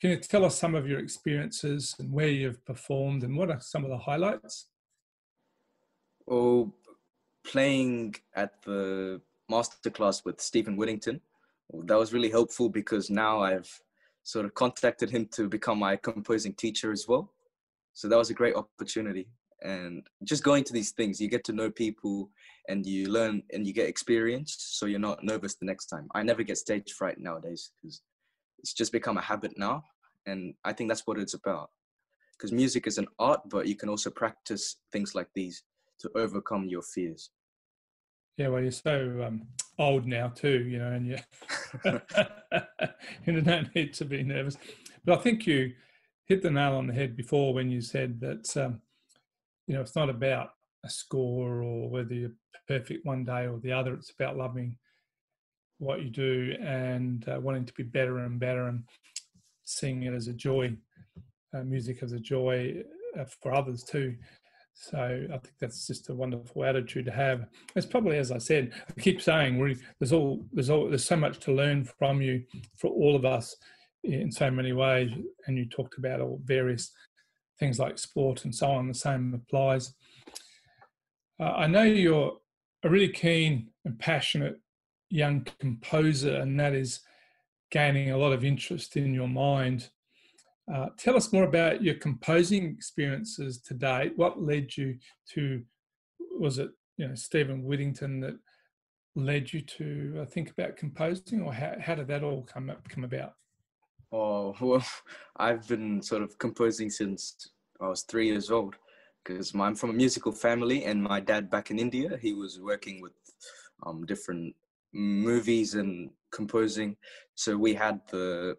Can 0.00 0.10
you 0.10 0.16
tell 0.16 0.44
us 0.44 0.58
some 0.58 0.74
of 0.74 0.88
your 0.88 0.98
experiences 0.98 1.94
and 2.00 2.12
where 2.12 2.28
you've 2.28 2.64
performed 2.64 3.22
and 3.22 3.36
what 3.36 3.50
are 3.50 3.60
some 3.60 3.84
of 3.84 3.90
the 3.90 3.98
highlights? 3.98 4.66
Oh, 6.28 6.72
playing 7.44 8.16
at 8.34 8.60
the 8.62 9.20
masterclass 9.48 10.24
with 10.24 10.40
Stephen 10.40 10.76
Whittington, 10.76 11.20
that 11.84 11.96
was 11.96 12.12
really 12.12 12.30
helpful 12.30 12.68
because 12.68 13.10
now 13.10 13.40
I've 13.40 13.80
sort 14.24 14.44
of 14.44 14.54
contacted 14.54 15.10
him 15.10 15.28
to 15.34 15.48
become 15.48 15.78
my 15.78 15.94
composing 15.94 16.54
teacher 16.54 16.90
as 16.90 17.06
well. 17.06 17.30
So 17.94 18.08
that 18.08 18.16
was 18.16 18.30
a 18.30 18.34
great 18.34 18.54
opportunity. 18.54 19.28
And 19.62 20.04
just 20.24 20.42
going 20.42 20.64
to 20.64 20.72
these 20.72 20.90
things, 20.90 21.20
you 21.20 21.28
get 21.28 21.44
to 21.44 21.52
know 21.52 21.70
people 21.70 22.30
and 22.68 22.84
you 22.84 23.08
learn 23.08 23.42
and 23.52 23.66
you 23.66 23.72
get 23.72 23.88
experience. 23.88 24.56
So 24.58 24.86
you're 24.86 24.98
not 24.98 25.22
nervous 25.22 25.54
the 25.54 25.66
next 25.66 25.86
time. 25.86 26.08
I 26.14 26.22
never 26.22 26.42
get 26.42 26.58
stage 26.58 26.92
fright 26.92 27.18
nowadays 27.18 27.70
because 27.80 28.02
it's 28.58 28.72
just 28.72 28.92
become 28.92 29.18
a 29.18 29.22
habit 29.22 29.52
now. 29.56 29.84
And 30.26 30.54
I 30.64 30.72
think 30.72 30.90
that's 30.90 31.06
what 31.06 31.18
it's 31.18 31.34
about. 31.34 31.70
Because 32.32 32.52
music 32.52 32.86
is 32.86 32.98
an 32.98 33.06
art, 33.18 33.40
but 33.48 33.68
you 33.68 33.76
can 33.76 33.88
also 33.88 34.10
practice 34.10 34.78
things 34.90 35.14
like 35.14 35.28
these 35.34 35.62
to 36.00 36.10
overcome 36.16 36.68
your 36.68 36.82
fears. 36.82 37.30
Yeah, 38.36 38.48
well, 38.48 38.62
you're 38.62 38.72
so 38.72 39.24
um, 39.26 39.42
old 39.78 40.06
now 40.06 40.28
too, 40.28 40.64
you 40.64 40.78
know, 40.78 40.92
and 40.92 41.06
you, 41.06 41.16
you 43.26 43.40
don't 43.42 43.72
need 43.74 43.92
to 43.94 44.04
be 44.04 44.22
nervous. 44.22 44.56
But 45.04 45.18
I 45.18 45.22
think 45.22 45.46
you 45.46 45.72
hit 46.32 46.42
the 46.42 46.50
nail 46.50 46.76
on 46.76 46.86
the 46.86 46.94
head 46.94 47.14
before 47.14 47.52
when 47.52 47.70
you 47.70 47.82
said 47.82 48.18
that, 48.18 48.56
um, 48.56 48.80
you 49.66 49.74
know, 49.74 49.82
it's 49.82 49.94
not 49.94 50.08
about 50.08 50.52
a 50.82 50.88
score 50.88 51.62
or 51.62 51.90
whether 51.90 52.14
you're 52.14 52.32
perfect 52.66 53.04
one 53.04 53.22
day 53.22 53.46
or 53.46 53.60
the 53.60 53.70
other. 53.70 53.92
It's 53.92 54.12
about 54.18 54.38
loving 54.38 54.78
what 55.78 56.00
you 56.00 56.08
do 56.08 56.54
and 56.58 57.28
uh, 57.28 57.38
wanting 57.38 57.66
to 57.66 57.74
be 57.74 57.82
better 57.82 58.20
and 58.20 58.40
better 58.40 58.68
and 58.68 58.82
seeing 59.64 60.04
it 60.04 60.14
as 60.14 60.28
a 60.28 60.32
joy, 60.32 60.74
uh, 61.54 61.64
music 61.64 62.02
as 62.02 62.12
a 62.12 62.18
joy 62.18 62.82
uh, 63.18 63.26
for 63.42 63.52
others 63.52 63.82
too. 63.82 64.16
So 64.72 64.96
I 64.98 65.36
think 65.36 65.54
that's 65.60 65.86
just 65.86 66.08
a 66.08 66.14
wonderful 66.14 66.64
attitude 66.64 67.04
to 67.04 67.12
have. 67.12 67.44
It's 67.76 67.84
probably, 67.84 68.16
as 68.16 68.32
I 68.32 68.38
said, 68.38 68.72
I 68.88 68.98
keep 68.98 69.20
saying, 69.20 69.78
there's 70.00 70.14
all 70.14 70.46
there's 70.50 70.70
all 70.70 70.88
there's 70.88 71.04
so 71.04 71.16
much 71.16 71.40
to 71.40 71.52
learn 71.52 71.84
from 71.84 72.22
you 72.22 72.42
for 72.78 72.88
all 72.88 73.14
of 73.14 73.26
us 73.26 73.54
in 74.04 74.30
so 74.32 74.50
many 74.50 74.72
ways. 74.72 75.10
And 75.46 75.56
you 75.56 75.66
talked 75.66 75.98
about 75.98 76.20
all 76.20 76.40
various 76.44 76.90
things 77.58 77.78
like 77.78 77.98
sport 77.98 78.44
and 78.44 78.54
so 78.54 78.70
on. 78.70 78.88
The 78.88 78.94
same 78.94 79.34
applies. 79.34 79.94
Uh, 81.40 81.52
I 81.52 81.66
know 81.66 81.82
you're 81.82 82.38
a 82.84 82.88
really 82.88 83.08
keen 83.08 83.68
and 83.84 83.98
passionate 83.98 84.60
young 85.10 85.46
composer, 85.60 86.36
and 86.36 86.58
that 86.58 86.74
is 86.74 87.00
gaining 87.70 88.10
a 88.10 88.18
lot 88.18 88.32
of 88.32 88.44
interest 88.44 88.96
in 88.96 89.14
your 89.14 89.28
mind. 89.28 89.90
Uh, 90.72 90.86
tell 90.96 91.16
us 91.16 91.32
more 91.32 91.44
about 91.44 91.82
your 91.82 91.94
composing 91.94 92.66
experiences 92.66 93.60
to 93.60 93.74
date. 93.74 94.12
What 94.16 94.42
led 94.42 94.76
you 94.76 94.98
to, 95.34 95.62
was 96.38 96.58
it, 96.58 96.70
you 96.96 97.08
know, 97.08 97.14
Stephen 97.14 97.64
Whittington 97.64 98.20
that 98.20 98.38
led 99.14 99.52
you 99.52 99.60
to 99.60 100.20
uh, 100.22 100.24
think 100.26 100.50
about 100.50 100.76
composing, 100.76 101.42
or 101.42 101.52
how, 101.52 101.74
how 101.80 101.94
did 101.94 102.08
that 102.08 102.24
all 102.24 102.42
come 102.42 102.70
up, 102.70 102.88
come 102.88 103.04
about? 103.04 103.34
Oh, 104.12 104.54
well, 104.60 104.84
I've 105.36 105.66
been 105.66 106.02
sort 106.02 106.22
of 106.22 106.38
composing 106.38 106.90
since 106.90 107.50
I 107.80 107.88
was 107.88 108.02
three 108.02 108.26
years 108.26 108.50
old 108.50 108.76
because 109.24 109.54
I'm 109.54 109.74
from 109.74 109.90
a 109.90 109.94
musical 109.94 110.32
family 110.32 110.84
and 110.84 111.02
my 111.02 111.20
dad 111.20 111.50
back 111.50 111.70
in 111.70 111.78
India, 111.78 112.18
he 112.20 112.34
was 112.34 112.60
working 112.60 113.00
with 113.00 113.12
um, 113.86 114.04
different 114.04 114.54
movies 114.92 115.74
and 115.74 116.10
composing. 116.32 116.96
So 117.34 117.56
we 117.56 117.74
had 117.74 118.00
the 118.10 118.56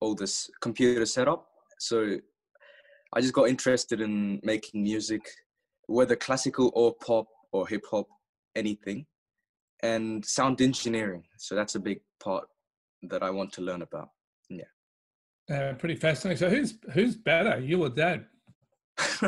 all 0.00 0.14
this 0.14 0.50
computer 0.60 1.06
setup. 1.06 1.46
So 1.78 2.18
I 3.12 3.20
just 3.20 3.34
got 3.34 3.48
interested 3.48 4.00
in 4.00 4.40
making 4.42 4.82
music, 4.82 5.22
whether 5.86 6.16
classical 6.16 6.72
or 6.74 6.94
pop 6.94 7.26
or 7.52 7.66
hip 7.66 7.84
hop, 7.90 8.06
anything, 8.56 9.06
and 9.82 10.24
sound 10.24 10.60
engineering. 10.60 11.24
So 11.38 11.54
that's 11.54 11.74
a 11.74 11.80
big 11.80 12.00
part 12.22 12.46
that 13.02 13.22
I 13.22 13.30
want 13.30 13.52
to 13.54 13.62
learn 13.62 13.82
about. 13.82 14.08
Yeah. 14.48 14.64
Uh, 15.50 15.74
pretty 15.74 15.96
fascinating. 15.96 16.38
So 16.38 16.48
who's 16.48 16.74
who's 16.92 17.16
better, 17.16 17.60
you 17.60 17.82
or 17.82 17.88
dad? 17.90 18.26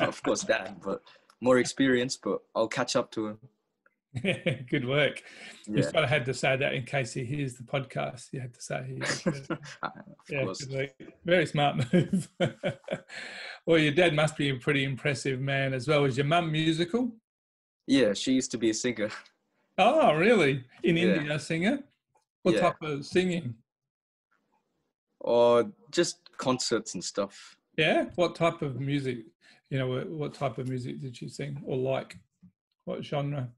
of 0.00 0.22
course, 0.22 0.42
dad, 0.44 0.76
but 0.82 1.02
more 1.40 1.58
experience. 1.58 2.16
But 2.16 2.38
I'll 2.54 2.68
catch 2.68 2.96
up 2.96 3.10
to 3.12 3.28
him. 3.28 3.38
Good 4.70 4.86
work. 4.86 5.22
Yeah. 5.66 5.76
You 5.78 5.82
sort 5.82 6.04
of 6.04 6.08
had 6.08 6.24
to 6.26 6.34
say 6.34 6.56
that 6.56 6.72
in 6.74 6.84
case 6.84 7.12
he 7.12 7.24
hears 7.24 7.54
the 7.54 7.64
podcast. 7.64 8.32
You 8.32 8.40
had 8.40 8.54
to 8.54 8.60
say 8.62 8.96
of 9.26 9.58
yeah, 10.30 10.44
course. 10.44 10.66
Very 11.24 11.46
smart 11.46 11.92
move. 11.92 12.28
well, 13.66 13.78
your 13.78 13.92
dad 13.92 14.14
must 14.14 14.36
be 14.36 14.50
a 14.50 14.54
pretty 14.54 14.84
impressive 14.84 15.40
man 15.40 15.74
as 15.74 15.88
well. 15.88 16.04
Is 16.04 16.16
your 16.16 16.26
mum 16.26 16.50
musical? 16.52 17.10
Yeah, 17.86 18.14
she 18.14 18.32
used 18.32 18.50
to 18.52 18.58
be 18.58 18.70
a 18.70 18.74
singer. 18.74 19.10
Oh, 19.76 20.14
really? 20.14 20.64
In 20.84 20.96
Yeah. 20.96 21.16
India, 21.16 21.34
a 21.34 21.38
singer? 21.38 21.80
What 22.44 22.54
Yeah. 22.54 22.60
type 22.60 22.80
of 22.82 23.04
singing? 23.04 23.56
Or 25.24 25.72
just 25.90 26.18
concerts 26.36 26.92
and 26.94 27.02
stuff. 27.02 27.56
Yeah. 27.78 28.04
What 28.16 28.34
type 28.34 28.60
of 28.60 28.78
music? 28.78 29.18
You 29.70 29.78
know, 29.78 29.88
what- 30.20 30.34
type 30.34 30.58
of 30.58 30.68
music 30.68 31.00
did 31.00 31.16
she 31.16 31.28
sing 31.28 31.60
or 31.64 31.76
like? 31.78 32.16
What 32.84 33.02
genre? 33.02 33.48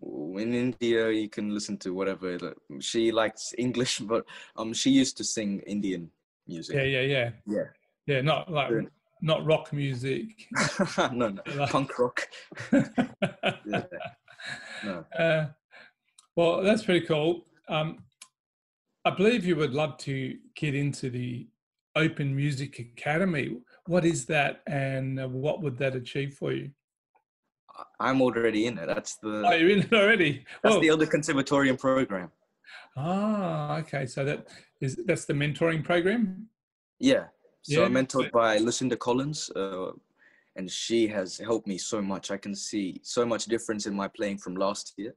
In 0.00 0.54
India, 0.54 1.10
you 1.10 1.28
can 1.28 1.52
listen 1.52 1.76
to 1.78 1.92
whatever. 1.92 2.54
She 2.80 3.10
likes 3.10 3.52
English, 3.58 3.98
but 4.12 4.24
um, 4.56 4.72
she 4.72 4.90
used 4.90 5.16
to 5.16 5.24
sing 5.24 5.58
Indian 5.66 6.10
music. 6.46 6.76
Yeah, 6.76 6.82
yeah, 6.84 7.00
yeah. 7.02 7.30
Yeah. 7.46 7.64
Yeah, 8.06 8.20
not 8.20 8.50
like 8.50 8.70
Yeah. 8.70 8.80
not 9.20 9.44
rock 9.44 9.72
music. 9.72 10.46
no, 11.12 11.28
no, 11.30 11.42
Like- 11.56 11.70
punk 11.70 11.98
rock. 11.98 12.22
Yeah. 12.72 13.84
No. 14.84 15.04
Uh, 15.18 15.46
well, 16.36 16.62
that's 16.62 16.84
pretty 16.84 17.04
cool. 17.06 17.44
Um, 17.68 17.98
I 19.04 19.10
believe 19.10 19.44
you 19.44 19.56
would 19.56 19.74
love 19.74 19.96
to 19.98 20.36
get 20.54 20.74
into 20.74 21.10
the 21.10 21.48
Open 21.96 22.34
Music 22.34 22.78
Academy. 22.78 23.58
What 23.86 24.04
is 24.04 24.26
that, 24.26 24.62
and 24.66 25.32
what 25.32 25.60
would 25.62 25.76
that 25.78 25.96
achieve 25.96 26.34
for 26.34 26.52
you? 26.52 26.70
I'm 27.98 28.22
already 28.22 28.66
in 28.66 28.78
it. 28.78 28.86
That's 28.86 29.16
the 29.16 29.42
Oh, 29.46 29.52
you're 29.52 29.70
in 29.70 29.80
it 29.80 29.92
already. 29.92 30.44
that's 30.62 30.76
Oh, 30.76 30.80
the 30.80 30.88
Elder 30.88 31.06
conservatorium 31.06 31.76
program. 31.76 32.30
ah, 32.96 33.78
okay. 33.78 34.06
So 34.06 34.24
that 34.24 34.48
is 34.80 34.96
that's 35.06 35.24
the 35.24 35.32
mentoring 35.34 35.82
program. 35.82 36.48
Yeah. 37.00 37.24
So 37.62 37.80
Yeah, 37.80 37.86
I'm 37.86 37.94
mentored 37.94 38.30
by 38.30 38.58
Lucinda 38.58 38.96
Collins, 38.96 39.50
uh, 39.56 39.92
and 40.56 40.70
she 40.70 41.08
has 41.08 41.38
helped 41.38 41.66
me 41.66 41.78
so 41.78 42.00
much. 42.02 42.30
I 42.30 42.36
can 42.36 42.54
see 42.54 43.00
so 43.02 43.24
much 43.26 43.46
difference 43.46 43.86
in 43.86 43.94
my 43.94 44.08
playing 44.08 44.38
from 44.38 44.54
last 44.56 44.94
year, 44.96 45.14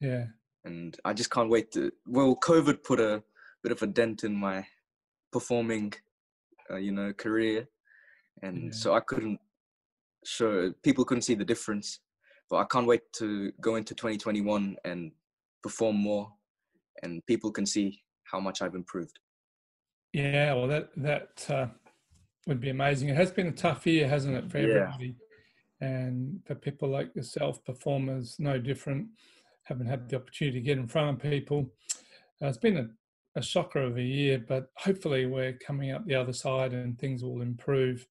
Yeah, 0.00 0.26
and 0.66 0.96
I 1.04 1.12
just 1.14 1.30
can't 1.30 1.48
wait 1.48 1.70
to. 1.72 1.90
Well, 2.06 2.36
COVID 2.36 2.82
put 2.82 3.00
a 3.00 3.22
bit 3.62 3.72
of 3.72 3.80
a 3.82 3.86
dent 3.86 4.24
in 4.24 4.34
my 4.34 4.66
performing, 5.32 5.94
uh, 6.70 6.76
you 6.76 6.92
know, 6.92 7.12
career, 7.14 7.68
and 8.42 8.64
Yeah. 8.64 8.70
so 8.72 8.92
I 8.94 9.00
couldn't 9.00 9.40
show 10.24 10.72
people 10.82 11.04
couldn't 11.04 11.22
see 11.22 11.34
the 11.36 11.44
difference. 11.44 12.00
But 12.50 12.58
I 12.58 12.64
can't 12.64 12.86
wait 12.86 13.02
to 13.14 13.50
go 13.60 13.74
into 13.74 13.92
2021 13.94 14.76
and 14.84 15.12
perform 15.62 15.96
more, 15.96 16.32
and 17.02 17.24
people 17.26 17.50
can 17.50 17.66
see 17.66 18.02
how 18.24 18.40
much 18.40 18.60
I've 18.62 18.74
improved. 18.74 19.18
yeah. 20.12 20.52
Well, 20.54 20.68
that 20.68 20.90
that 20.96 21.46
uh, 21.50 21.66
would 22.46 22.60
be 22.60 22.70
amazing. 22.70 23.08
It 23.08 23.16
has 23.16 23.30
been 23.30 23.48
a 23.48 23.52
tough 23.52 23.86
year, 23.86 24.08
hasn't 24.08 24.36
it, 24.36 24.50
for 24.50 24.58
Yeah. 24.58 24.66
everybody? 24.82 25.16
And 25.80 26.42
for 26.46 26.54
people 26.54 26.88
like 26.88 27.14
yourself, 27.14 27.62
performers, 27.64 28.38
no 28.38 28.58
different. 28.58 29.08
Haven't 29.66 29.86
had 29.86 30.08
the 30.08 30.16
opportunity 30.16 30.58
to 30.60 30.64
get 30.64 30.78
in 30.78 30.86
front 30.86 31.10
of 31.22 31.30
people. 31.30 31.70
Uh, 32.40 32.46
it's 32.46 32.58
been 32.58 32.76
a, 32.76 32.88
a 33.38 33.42
shocker 33.42 33.80
of 33.82 33.96
a 33.96 34.02
year, 34.02 34.44
but 34.46 34.70
hopefully 34.76 35.26
we're 35.26 35.54
coming 35.54 35.90
up 35.90 36.06
the 36.06 36.14
other 36.14 36.32
side 36.32 36.72
and 36.72 36.98
things 36.98 37.22
will 37.24 37.42
improve. 37.42 38.06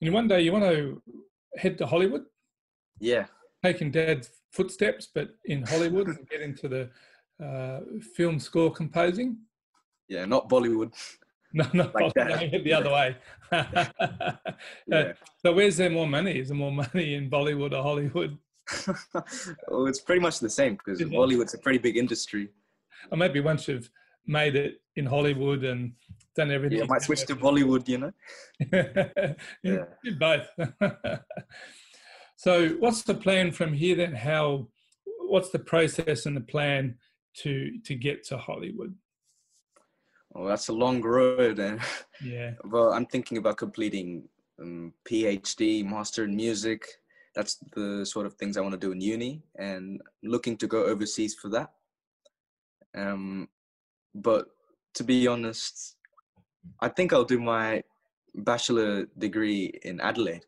And 0.00 0.14
one 0.14 0.28
day 0.28 0.40
you 0.42 0.52
want 0.52 0.64
to 0.64 1.02
head 1.56 1.76
to 1.78 1.86
Hollywood, 1.86 2.22
Yeah. 3.00 3.26
taking 3.64 3.90
Dad's 3.90 4.30
footsteps, 4.52 5.08
but 5.12 5.30
in 5.46 5.62
Hollywood 5.64 6.06
and 6.08 6.28
get 6.28 6.40
into 6.40 6.68
the 6.68 6.90
uh, 7.44 7.80
film 8.14 8.38
score 8.38 8.70
composing. 8.70 9.38
Yeah, 10.08 10.24
not 10.24 10.48
Bollywood. 10.48 10.92
No, 11.54 11.64
no, 11.72 11.90
Like 11.94 12.14
no, 12.14 12.58
the 12.62 12.74
other 12.74 12.90
way. 12.92 13.16
Yeah. 14.86 15.12
so 15.42 15.52
where's 15.54 15.78
there 15.78 15.88
more 15.88 16.06
money? 16.06 16.38
Is 16.38 16.48
there 16.48 16.56
more 16.58 16.70
money 16.70 17.14
in 17.14 17.30
Bollywood 17.30 17.72
or 17.72 17.82
Hollywood? 17.82 18.36
well, 19.68 19.86
it's 19.86 20.00
pretty 20.00 20.20
much 20.20 20.40
the 20.40 20.50
same 20.50 20.74
because 20.74 21.00
Is 21.00 21.06
it? 21.06 21.12
Bollywood's 21.12 21.54
a 21.54 21.58
pretty 21.58 21.78
big 21.78 21.96
industry. 21.96 22.48
Or 23.10 23.18
maybe 23.18 23.40
once 23.40 23.68
you've 23.68 23.90
made 24.26 24.56
it 24.56 24.80
in 24.96 25.06
Hollywood 25.06 25.64
and 25.64 25.92
done 26.36 26.50
everything. 26.50 26.78
Yeah, 26.78 26.84
I 26.84 26.88
might 26.88 27.02
switch 27.02 27.26
to 27.26 27.36
Bollywood, 27.36 27.88
you 27.88 27.98
know. 27.98 28.12
yeah, 29.62 29.84
both. 30.18 30.48
so, 32.36 32.68
what's 32.80 33.02
the 33.02 33.14
plan 33.14 33.52
from 33.52 33.72
here 33.72 33.96
then? 33.96 34.14
How? 34.14 34.68
What's 35.20 35.50
the 35.50 35.58
process 35.58 36.26
and 36.26 36.36
the 36.36 36.42
plan 36.42 36.96
to 37.38 37.78
to 37.84 37.94
get 37.94 38.24
to 38.24 38.38
Hollywood? 38.38 38.94
Well, 40.30 40.46
that's 40.46 40.68
a 40.68 40.72
long 40.72 41.02
road, 41.02 41.58
and 41.58 41.80
yeah. 42.22 42.52
Well, 42.64 42.92
I'm 42.92 43.06
thinking 43.06 43.38
about 43.38 43.56
completing 43.56 44.28
um, 44.60 44.92
PhD, 45.08 45.84
master 45.84 46.24
in 46.24 46.36
music. 46.36 46.86
That's 47.38 47.54
the 47.72 48.04
sort 48.04 48.26
of 48.26 48.34
things 48.34 48.56
I 48.56 48.62
want 48.62 48.72
to 48.72 48.84
do 48.86 48.90
in 48.90 49.00
uni, 49.00 49.44
and 49.56 50.02
looking 50.24 50.56
to 50.56 50.66
go 50.66 50.82
overseas 50.86 51.36
for 51.36 51.48
that. 51.50 51.70
Um, 52.96 53.48
but 54.12 54.48
to 54.94 55.04
be 55.04 55.28
honest, 55.28 55.94
I 56.80 56.88
think 56.88 57.12
I'll 57.12 57.22
do 57.22 57.38
my 57.38 57.84
bachelor 58.34 59.06
degree 59.16 59.66
in 59.84 60.00
Adelaide. 60.00 60.46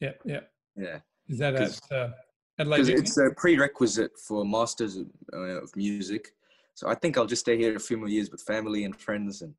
Yeah, 0.00 0.12
yeah, 0.26 0.40
yeah. 0.76 0.98
Is 1.30 1.38
that 1.38 1.54
at 1.54 1.80
uh, 1.90 2.10
Adelaide? 2.58 2.84
Because 2.84 2.88
it's 2.90 3.16
a 3.16 3.30
prerequisite 3.34 4.18
for 4.18 4.44
masters 4.44 4.98
of, 4.98 5.06
uh, 5.32 5.62
of, 5.62 5.74
music. 5.76 6.34
So 6.74 6.88
I 6.88 6.94
think 6.94 7.16
I'll 7.16 7.24
just 7.24 7.40
stay 7.40 7.56
here 7.56 7.74
a 7.74 7.80
few 7.80 7.96
more 7.96 8.08
years 8.08 8.30
with 8.30 8.42
family 8.42 8.84
and 8.84 8.94
friends 8.94 9.40
and 9.40 9.54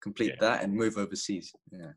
complete 0.00 0.36
yeah. 0.36 0.48
that 0.48 0.64
and 0.64 0.72
move 0.72 0.96
overseas. 0.96 1.52
Yeah. 1.70 1.92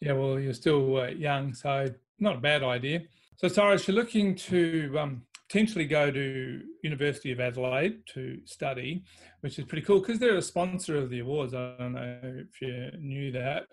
Yeah, 0.00 0.12
well, 0.12 0.38
you're 0.38 0.52
still 0.52 0.98
uh, 1.00 1.08
young, 1.08 1.54
so 1.54 1.86
not 2.20 2.36
a 2.36 2.40
bad 2.40 2.62
idea. 2.62 3.02
So, 3.38 3.48
Cyrus, 3.48 3.86
you're 3.86 3.94
looking 3.94 4.34
to 4.34 4.96
um, 4.98 5.22
potentially 5.46 5.84
go 5.84 6.10
to 6.10 6.62
University 6.82 7.32
of 7.32 7.40
Adelaide 7.40 7.98
to 8.14 8.38
study, 8.46 9.04
which 9.42 9.58
is 9.58 9.66
pretty 9.66 9.84
cool 9.84 10.00
because 10.00 10.18
they're 10.18 10.38
a 10.38 10.42
sponsor 10.42 10.96
of 10.96 11.10
the 11.10 11.18
awards. 11.18 11.52
I 11.52 11.74
don't 11.78 11.92
know 11.92 12.18
if 12.22 12.62
you 12.62 12.90
knew 12.98 13.30
that. 13.32 13.64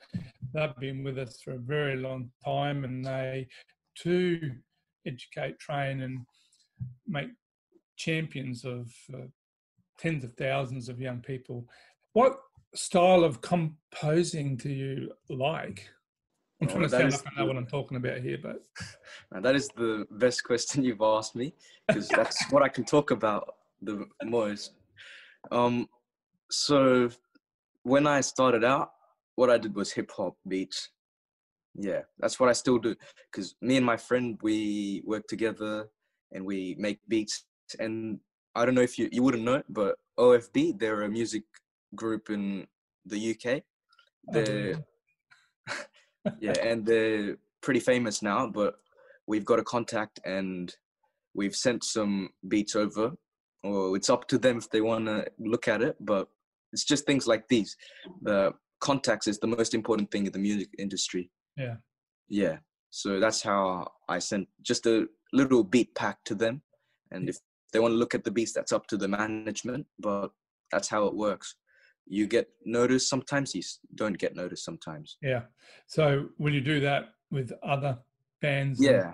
They've 0.53 0.75
been 0.81 1.01
with 1.01 1.17
us 1.17 1.41
for 1.41 1.51
a 1.51 1.59
very 1.59 1.95
long 1.95 2.29
time, 2.43 2.83
and 2.83 3.05
they 3.05 3.47
to 3.99 4.51
educate, 5.07 5.59
train, 5.59 6.01
and 6.01 6.19
make 7.07 7.29
champions 7.95 8.65
of 8.65 8.91
uh, 9.13 9.27
tens 9.97 10.25
of 10.25 10.33
thousands 10.33 10.89
of 10.89 10.99
young 10.99 11.21
people. 11.21 11.69
What 12.11 12.37
style 12.75 13.23
of 13.23 13.39
composing 13.39 14.57
do 14.57 14.69
you 14.69 15.13
like? 15.29 15.89
I'm 16.63 16.69
trying 16.69 16.83
to 16.83 16.89
sound 16.89 17.11
like 17.11 17.21
I 17.35 17.41
know 17.41 17.47
what 17.47 17.57
I'm 17.57 17.65
talking 17.65 17.97
about 17.97 18.19
here, 18.19 18.37
but 18.41 18.63
that 19.43 19.55
is 19.55 19.67
the 19.75 20.05
best 20.11 20.43
question 20.43 20.83
you've 20.83 21.01
asked 21.01 21.35
me 21.35 21.53
because 21.87 22.07
that's 22.07 22.49
what 22.51 22.63
I 22.63 22.69
can 22.69 22.85
talk 22.85 23.11
about 23.11 23.55
the 23.81 24.05
most. 24.23 24.71
Um, 25.51 25.89
so 26.49 27.09
when 27.83 28.07
I 28.07 28.21
started 28.21 28.63
out, 28.63 28.91
what 29.35 29.49
I 29.49 29.57
did 29.57 29.75
was 29.75 29.91
hip 29.91 30.11
hop 30.15 30.37
beats. 30.47 30.89
Yeah, 31.75 32.01
that's 32.19 32.39
what 32.39 32.49
I 32.49 32.53
still 32.53 32.77
do 32.77 32.95
because 33.31 33.55
me 33.61 33.77
and 33.77 33.85
my 33.85 33.97
friend 33.97 34.37
we 34.41 35.01
work 35.05 35.27
together 35.27 35.89
and 36.31 36.45
we 36.45 36.75
make 36.79 36.99
beats. 37.09 37.43
And 37.79 38.19
I 38.55 38.63
don't 38.63 38.75
know 38.75 38.81
if 38.81 38.97
you 38.97 39.09
you 39.11 39.23
wouldn't 39.23 39.43
know, 39.43 39.63
but 39.69 39.95
OFB 40.17 40.79
they're 40.79 41.01
a 41.01 41.09
music 41.09 41.43
group 41.95 42.29
in 42.29 42.67
the 43.05 43.31
UK. 43.31 43.63
They're 44.27 44.75
yeah, 46.39 46.53
and 46.61 46.85
they're 46.85 47.37
pretty 47.61 47.79
famous 47.79 48.21
now. 48.21 48.47
But 48.47 48.75
we've 49.27 49.45
got 49.45 49.59
a 49.59 49.63
contact, 49.63 50.19
and 50.25 50.75
we've 51.33 51.55
sent 51.55 51.83
some 51.83 52.29
beats 52.47 52.75
over. 52.75 53.13
Or 53.63 53.95
it's 53.95 54.09
up 54.09 54.27
to 54.27 54.37
them 54.37 54.57
if 54.57 54.69
they 54.69 54.81
want 54.81 55.05
to 55.05 55.25
look 55.39 55.69
at 55.69 55.81
it. 55.81 55.95
But 55.99 56.27
it's 56.73 56.83
just 56.83 57.05
things 57.05 57.27
like 57.27 57.47
these. 57.47 57.77
The 58.21 58.53
contacts 58.81 59.27
is 59.27 59.39
the 59.39 59.47
most 59.47 59.73
important 59.73 60.11
thing 60.11 60.25
in 60.25 60.33
the 60.33 60.39
music 60.39 60.69
industry. 60.77 61.31
Yeah. 61.55 61.75
Yeah. 62.27 62.57
So 62.89 63.21
that's 63.21 63.41
how 63.41 63.91
I 64.09 64.19
sent 64.19 64.49
just 64.61 64.85
a 64.85 65.07
little 65.31 65.63
beat 65.63 65.95
pack 65.95 66.23
to 66.25 66.35
them. 66.35 66.61
And 67.11 67.29
if 67.29 67.37
they 67.71 67.79
want 67.79 67.93
to 67.93 67.97
look 67.97 68.13
at 68.13 68.25
the 68.25 68.31
beats, 68.31 68.51
that's 68.51 68.73
up 68.73 68.87
to 68.87 68.97
the 68.97 69.07
management. 69.07 69.87
But 69.97 70.31
that's 70.69 70.89
how 70.89 71.05
it 71.05 71.15
works 71.15 71.55
you 72.05 72.27
get 72.27 72.49
noticed 72.65 73.09
sometimes 73.09 73.55
you 73.55 73.61
don't 73.95 74.17
get 74.17 74.35
noticed 74.35 74.65
sometimes. 74.65 75.17
Yeah. 75.21 75.43
So 75.87 76.29
will 76.37 76.53
you 76.53 76.61
do 76.61 76.79
that 76.81 77.09
with 77.31 77.51
other 77.63 77.97
bands 78.41 78.81
yeah. 78.81 79.13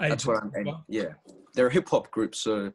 That's 0.00 0.26
what 0.26 0.42
i'm 0.42 0.52
well? 0.64 0.84
yeah. 0.88 1.12
They're 1.54 1.68
a 1.68 1.72
hip-hop 1.72 2.10
group 2.10 2.34
so 2.34 2.72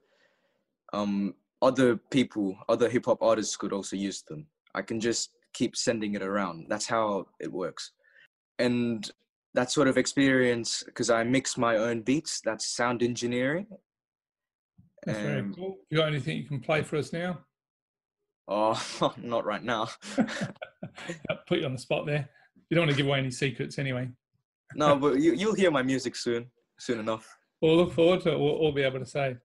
um 0.94 1.34
other 1.62 1.98
people 1.98 2.58
other 2.70 2.90
hip-hop 2.90 3.22
artists 3.22 3.56
could 3.58 3.74
also 3.74 3.96
use 3.96 4.22
them. 4.22 4.48
I 4.74 4.82
can 4.82 5.00
just 5.00 5.32
keep 5.54 5.76
sending 5.76 6.14
it 6.14 6.22
around. 6.22 6.68
That's 6.70 6.88
how 6.88 7.28
it 7.40 7.52
works. 7.52 7.92
And 8.60 9.10
that 9.56 9.72
sort 9.72 9.88
of 9.88 9.98
experience 9.98 10.84
because 10.86 11.10
i 11.10 11.24
mix 11.24 11.58
my 11.58 11.76
own 11.76 12.02
beats 12.02 12.40
that's 12.42 12.68
sound 12.68 13.04
engineering. 13.04 13.68
That's 15.06 15.20
um, 15.20 15.26
very 15.26 15.54
cool. 15.56 15.78
You 15.90 15.98
got 15.98 16.08
anything 16.08 16.38
you 16.38 16.44
can 16.44 16.60
play 16.60 16.82
for 16.84 16.98
us 16.98 17.12
now 17.12 17.40
Oh, 18.50 19.14
not 19.22 19.46
right 19.46 19.64
now. 19.64 19.88
Put 21.48 21.60
you 21.60 21.66
on 21.66 21.74
the 21.74 21.80
spot 21.80 22.08
there. 22.08 22.28
You 22.70 22.76
don't 22.76 22.86
want 22.86 22.92
to 22.92 22.98
give 22.98 23.06
away 23.06 23.20
any 23.20 23.32
secrets 23.32 23.78
anyway. 23.78 24.10
no, 24.76 24.96
but 24.96 25.20
you, 25.20 25.34
you'll 25.34 25.56
hear 25.56 25.72
my 25.72 25.84
music 25.84 26.16
soon, 26.16 26.48
soon 26.80 27.00
enough. 27.00 27.38
We'll 27.62 27.78
look 27.78 27.94
forward 27.94 28.22
to 28.22 28.34
it. 28.34 28.40
We'll 28.40 28.50
all 28.50 28.72
be 28.72 28.82
able 28.82 29.00
to 29.00 29.06
say, 29.06 29.38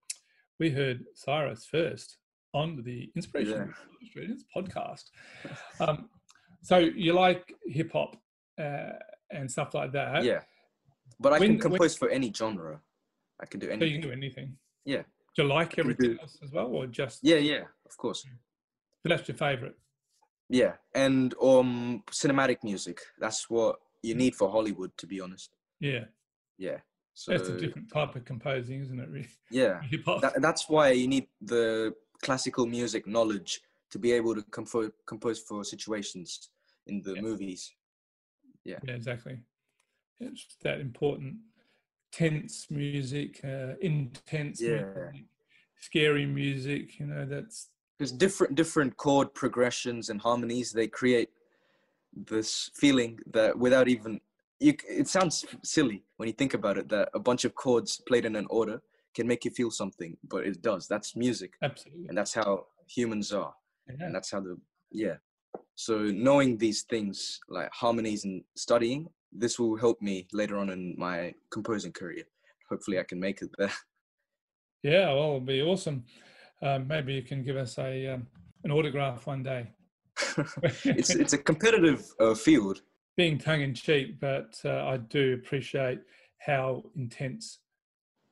we 0.59 0.71
heard 0.71 1.05
Cyrus 1.15 1.67
first 1.67 2.17
on 2.55 2.83
the 2.83 3.11
Inspiration 3.15 3.53
yeah. 3.53 4.07
Australians 4.07 4.45
podcast. 4.57 5.05
Um, 5.81 6.09
so 6.63 6.79
you 6.79 7.13
like 7.13 7.53
hip 7.67 7.93
hop 7.93 8.17
uh, 8.59 8.93
and 9.31 9.51
stuff 9.51 9.75
like 9.75 9.93
that? 9.93 10.25
Yeah. 10.25 10.41
But 11.21 11.35
I 11.35 11.39
when, 11.39 11.59
can 11.59 11.71
compose 11.71 12.01
when, 12.01 12.09
for 12.09 12.15
any 12.15 12.33
genre. 12.33 12.81
I 13.41 13.47
can 13.47 13.61
do 13.61 13.69
anything. 13.69 13.81
So 13.81 13.85
you 13.87 14.01
can 14.01 14.09
do 14.09 14.13
anything? 14.13 14.57
Yeah. 14.85 15.03
Do 15.37 15.43
you 15.43 15.49
like 15.49 15.79
everything 15.79 16.17
else 16.21 16.39
as 16.43 16.53
well, 16.53 16.67
or 16.67 16.87
just? 16.87 17.19
Yeah, 17.23 17.37
yeah, 17.37 17.63
of 17.87 17.97
course. 17.97 18.25
Hmm. 19.05 19.11
That's 19.11 19.29
your 19.29 19.37
favorite. 19.37 19.77
Yeah, 20.49 20.75
and 20.95 21.35
um, 21.43 22.03
cinematic 22.11 22.63
music. 22.63 23.01
That's 23.19 23.49
what 23.49 23.77
you 24.03 24.15
need 24.15 24.35
for 24.35 24.51
Hollywood, 24.51 24.97
to 24.99 25.07
be 25.07 25.21
honest. 25.21 25.51
Yeah. 25.81 26.05
Yeah. 26.59 26.79
So, 27.15 27.33
that's 27.33 27.49
a 27.49 27.57
different 27.57 27.93
type 27.93 28.17
of 28.17 28.25
composing, 28.25 28.81
isn't 28.81 28.99
it? 28.99 29.09
Really? 29.09 29.29
Yeah. 29.51 29.81
that, 30.21 30.41
that's 30.41 30.69
why 30.69 30.91
you 30.91 31.09
need 31.09 31.29
the 31.41 31.95
classical 32.23 32.67
music 32.67 33.07
knowledge 33.07 33.61
to 33.91 33.99
be 33.99 34.13
able 34.13 34.35
to 34.35 34.43
compose 34.43 34.91
compose 35.07 35.39
for 35.41 35.65
situations 35.65 36.51
in 36.87 37.03
the 37.03 37.15
yeah. 37.15 37.21
movies. 37.21 37.73
Yeah. 38.65 38.79
Yeah, 38.83 38.95
exactly. 38.95 39.39
It's 40.21 40.47
that 40.63 40.81
important 40.81 41.37
tense 42.13 42.67
music, 42.71 43.41
uh, 43.45 43.75
intense 43.81 44.61
yeah. 44.61 44.83
music, 44.83 45.25
scary 45.81 46.27
music. 46.27 46.99
You 46.99 47.07
know, 47.07 47.27
that's 47.27 47.69
because 48.05 48.19
different 48.19 48.55
different 48.55 48.97
chord 48.97 49.33
progressions 49.35 50.11
and 50.11 50.21
harmonies. 50.21 50.73
They 50.73 50.89
create 50.89 51.31
this 52.15 52.71
feeling 52.75 53.19
that 53.33 53.59
without 53.59 53.89
even 53.89 54.21
you 54.61 54.75
it 54.89 55.09
sounds 55.09 55.45
silly 55.63 56.05
when 56.19 56.29
you 56.29 56.35
think 56.35 56.55
about 56.55 56.79
it 56.79 56.89
that 56.89 57.09
a 57.15 57.19
bunch 57.19 57.45
of 57.45 57.55
chords 57.55 58.01
played 58.07 58.25
in 58.25 58.37
an 58.37 58.47
order 58.51 58.81
can 59.15 59.27
make 59.27 59.45
you 59.45 59.51
feel 59.51 59.71
something 59.71 60.17
but 60.29 60.47
it 60.47 60.61
does. 60.63 60.87
That's 60.87 61.17
music. 61.17 61.55
Absolutely. 61.63 62.07
And 62.09 62.19
that's 62.19 62.35
how 62.35 62.67
humans 62.87 63.33
are. 63.33 63.55
Yeah. 63.89 64.07
and 64.07 64.15
that's 64.15 64.31
how 64.31 64.41
the 64.41 64.57
yeah. 64.91 65.17
So 65.77 65.95
knowing 66.29 66.59
these 66.59 66.83
things 66.83 67.41
like 67.49 67.71
harmonies 67.73 68.25
and 68.25 68.43
studying 68.55 69.09
this 69.33 69.59
will 69.59 69.77
help 69.77 70.01
me 70.01 70.29
later 70.33 70.59
on 70.59 70.71
in 70.71 70.95
my 70.97 71.35
composing 71.51 71.93
career. 71.93 72.25
Hopefully 72.71 72.99
i 72.99 73.03
can 73.03 73.19
make 73.19 73.41
it 73.41 73.51
there. 73.59 73.73
Yeah 74.83 75.07
well 75.15 75.29
it'll 75.37 75.41
be 75.41 75.63
awesome 75.63 76.05
um, 76.65 76.89
maybe 76.89 77.13
you 77.13 77.23
can 77.23 77.45
give 77.45 77.57
us 77.57 77.79
a 77.79 78.15
um, 78.15 78.27
an 78.65 78.73
autograph 78.73 79.27
one 79.27 79.43
day. 79.43 79.71
it's 80.85 81.11
it's 81.11 81.33
a 81.35 81.39
competitive 81.39 82.13
uh, 82.19 82.35
field. 82.35 82.81
Being 83.17 83.39
tongue 83.39 83.61
in 83.61 83.75
cheek, 83.75 84.19
but 84.19 84.59
uh, 84.65 84.87
I 84.87 84.97
do 84.97 85.35
appreciate 85.35 86.01
how 86.39 86.83
intense 86.97 87.59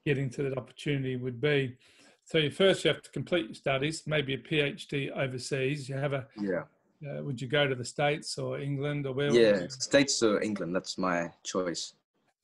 getting 0.05 0.29
to 0.31 0.43
that 0.43 0.59
opportunity 0.59 1.17
would 1.17 1.41
be. 1.41 1.77
So 2.25 2.39
you 2.39 2.51
first 2.51 2.85
you 2.85 2.89
have 2.93 3.03
to 3.03 3.11
complete 3.11 3.47
your 3.47 3.55
studies, 3.55 4.05
maybe 4.07 4.35
a 4.35 4.39
PhD 4.39 5.11
overseas. 5.17 5.89
You 5.89 5.97
have 5.97 6.15
a 6.15 6.27
yeah. 6.41 6.63
Uh, 7.05 7.21
would 7.25 7.41
you 7.43 7.49
go 7.49 7.67
to 7.67 7.75
the 7.75 7.85
states 7.85 8.39
or 8.39 8.61
England 8.61 9.07
or 9.07 9.13
where? 9.13 9.31
Yeah, 9.31 9.67
states 9.69 10.23
or 10.23 10.41
England. 10.41 10.75
That's 10.75 10.97
my 10.97 11.31
choice 11.43 11.95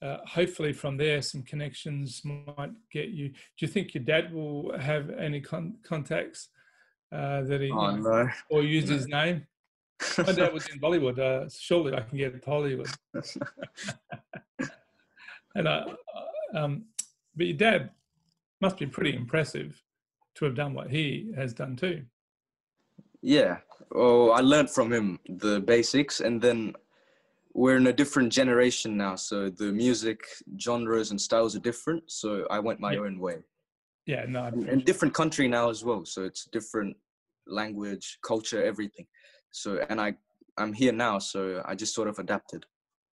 uh, 0.02 0.18
hopefully 0.26 0.72
from 0.72 0.96
there 0.96 1.20
some 1.22 1.42
connections 1.42 2.22
might 2.24 2.70
get 2.92 3.08
you 3.08 3.28
do 3.28 3.36
you 3.58 3.68
think 3.68 3.94
your 3.94 4.04
dad 4.04 4.32
will 4.32 4.76
have 4.78 5.10
any 5.10 5.40
con- 5.40 5.76
contacts 5.82 6.48
uh, 7.12 7.42
that 7.42 7.60
he 7.60 7.70
oh, 7.70 7.96
no. 7.96 8.28
or 8.50 8.62
use 8.62 8.88
no. 8.88 8.94
his 8.96 9.08
name 9.08 9.46
my 10.18 10.32
dad 10.32 10.52
was 10.52 10.66
in 10.68 10.78
bollywood 10.80 11.18
uh, 11.18 11.48
surely 11.48 11.94
i 11.94 12.00
can 12.00 12.18
get 12.18 12.42
to 12.42 12.50
hollywood 12.50 12.90
and 15.54 15.66
uh, 15.66 15.84
um, 16.54 16.84
but 17.36 17.46
your 17.46 17.56
dad 17.56 17.90
must 18.60 18.78
be 18.78 18.86
pretty 18.86 19.14
impressive 19.14 19.82
to 20.34 20.44
have 20.44 20.54
done 20.54 20.74
what 20.74 20.90
he 20.90 21.32
has 21.36 21.52
done 21.52 21.74
too 21.76 22.02
Yeah. 23.22 23.58
Oh, 23.94 24.30
I 24.30 24.40
learned 24.40 24.70
from 24.70 24.92
him 24.92 25.18
the 25.28 25.60
basics, 25.60 26.20
and 26.20 26.40
then 26.40 26.74
we're 27.54 27.76
in 27.76 27.86
a 27.88 27.92
different 27.92 28.32
generation 28.32 28.96
now, 28.96 29.14
so 29.16 29.50
the 29.50 29.72
music 29.72 30.20
genres 30.60 31.10
and 31.10 31.20
styles 31.20 31.56
are 31.56 31.60
different. 31.60 32.02
So 32.10 32.46
I 32.50 32.58
went 32.58 32.80
my 32.80 32.94
Yeah. 32.94 33.00
own 33.00 33.18
way, 33.18 33.38
Yeah, 34.06 34.24
no, 34.28 34.44
and, 34.44 34.68
and 34.68 34.84
different 34.84 35.14
country 35.14 35.48
now 35.48 35.68
as 35.70 35.84
well. 35.84 36.04
So 36.04 36.24
it's 36.24 36.44
different 36.46 36.96
language, 37.46 38.18
culture, 38.22 38.62
everything. 38.62 39.06
So 39.50 39.84
and 39.88 40.00
I 40.00 40.14
I'm 40.56 40.72
here 40.72 40.92
now, 40.92 41.18
so 41.18 41.62
I 41.64 41.74
just 41.74 41.94
sort 41.94 42.08
of 42.08 42.18
adapted. 42.18 42.66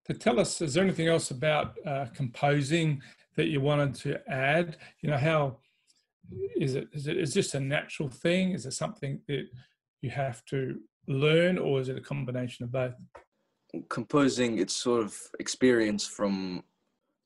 to 0.07 0.13
tell 0.13 0.39
us 0.39 0.61
is 0.61 0.73
there 0.73 0.83
anything 0.83 1.07
else 1.07 1.31
about 1.31 1.67
uh, 1.85 2.05
composing 2.13 3.01
that 3.37 3.47
you 3.47 3.59
wanted 3.61 3.93
to 3.95 4.09
add 4.31 4.77
you 5.01 5.09
know 5.09 5.17
how 5.29 5.57
is 6.65 6.75
it 6.75 6.87
is 6.97 7.07
it 7.07 7.17
is 7.17 7.33
this 7.33 7.53
a 7.55 7.59
natural 7.59 8.09
thing 8.09 8.51
is 8.57 8.65
it 8.65 8.73
something 8.73 9.13
that 9.27 9.45
you 10.03 10.09
have 10.09 10.37
to 10.45 10.59
learn 11.07 11.57
or 11.57 11.79
is 11.81 11.87
it 11.89 11.97
a 11.97 12.01
combination 12.13 12.63
of 12.65 12.71
both 12.71 12.93
composing 13.89 14.59
it's 14.59 14.73
sort 14.73 15.01
of 15.03 15.17
experience 15.39 16.05
from 16.05 16.63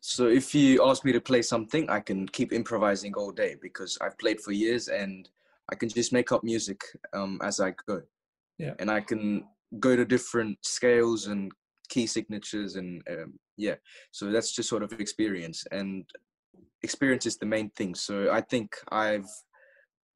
so 0.02 0.28
if 0.28 0.56
you 0.56 0.84
ask 0.86 1.04
me 1.04 1.12
to 1.12 1.22
play 1.22 1.42
something 1.42 1.90
i 1.90 2.00
can 2.00 2.28
keep 2.28 2.54
improvising 2.54 3.14
all 3.16 3.32
day 3.32 3.56
because 3.62 3.98
i've 4.02 4.18
played 4.18 4.40
for 4.40 4.52
years 4.52 4.88
and 4.88 5.30
i 5.72 5.76
can 5.76 5.90
just 5.90 6.14
make 6.14 6.32
up 6.32 6.44
music 6.44 6.82
um, 7.14 7.40
as 7.44 7.60
i 7.60 7.74
go. 7.88 8.02
Yeah. 8.58 8.74
and 8.80 8.90
i 8.90 9.02
can 9.02 9.46
go 9.80 9.96
to 9.96 10.06
different 10.06 10.58
scales 10.64 11.28
and 11.28 11.52
key 11.90 12.08
signatures 12.08 12.76
and 12.76 13.02
um, 13.10 13.34
yeah. 13.58 13.76
So 14.12 14.32
that's 14.32 14.54
just 14.54 14.70
sort 14.70 14.84
of 14.84 14.94
experience 14.94 15.66
and 15.72 16.06
experience 16.82 17.26
is 17.26 17.38
the 17.38 17.46
main 17.46 17.70
thing. 17.72 17.94
So 17.94 18.32
i 18.32 18.42
think 18.42 18.76
i've 18.92 19.30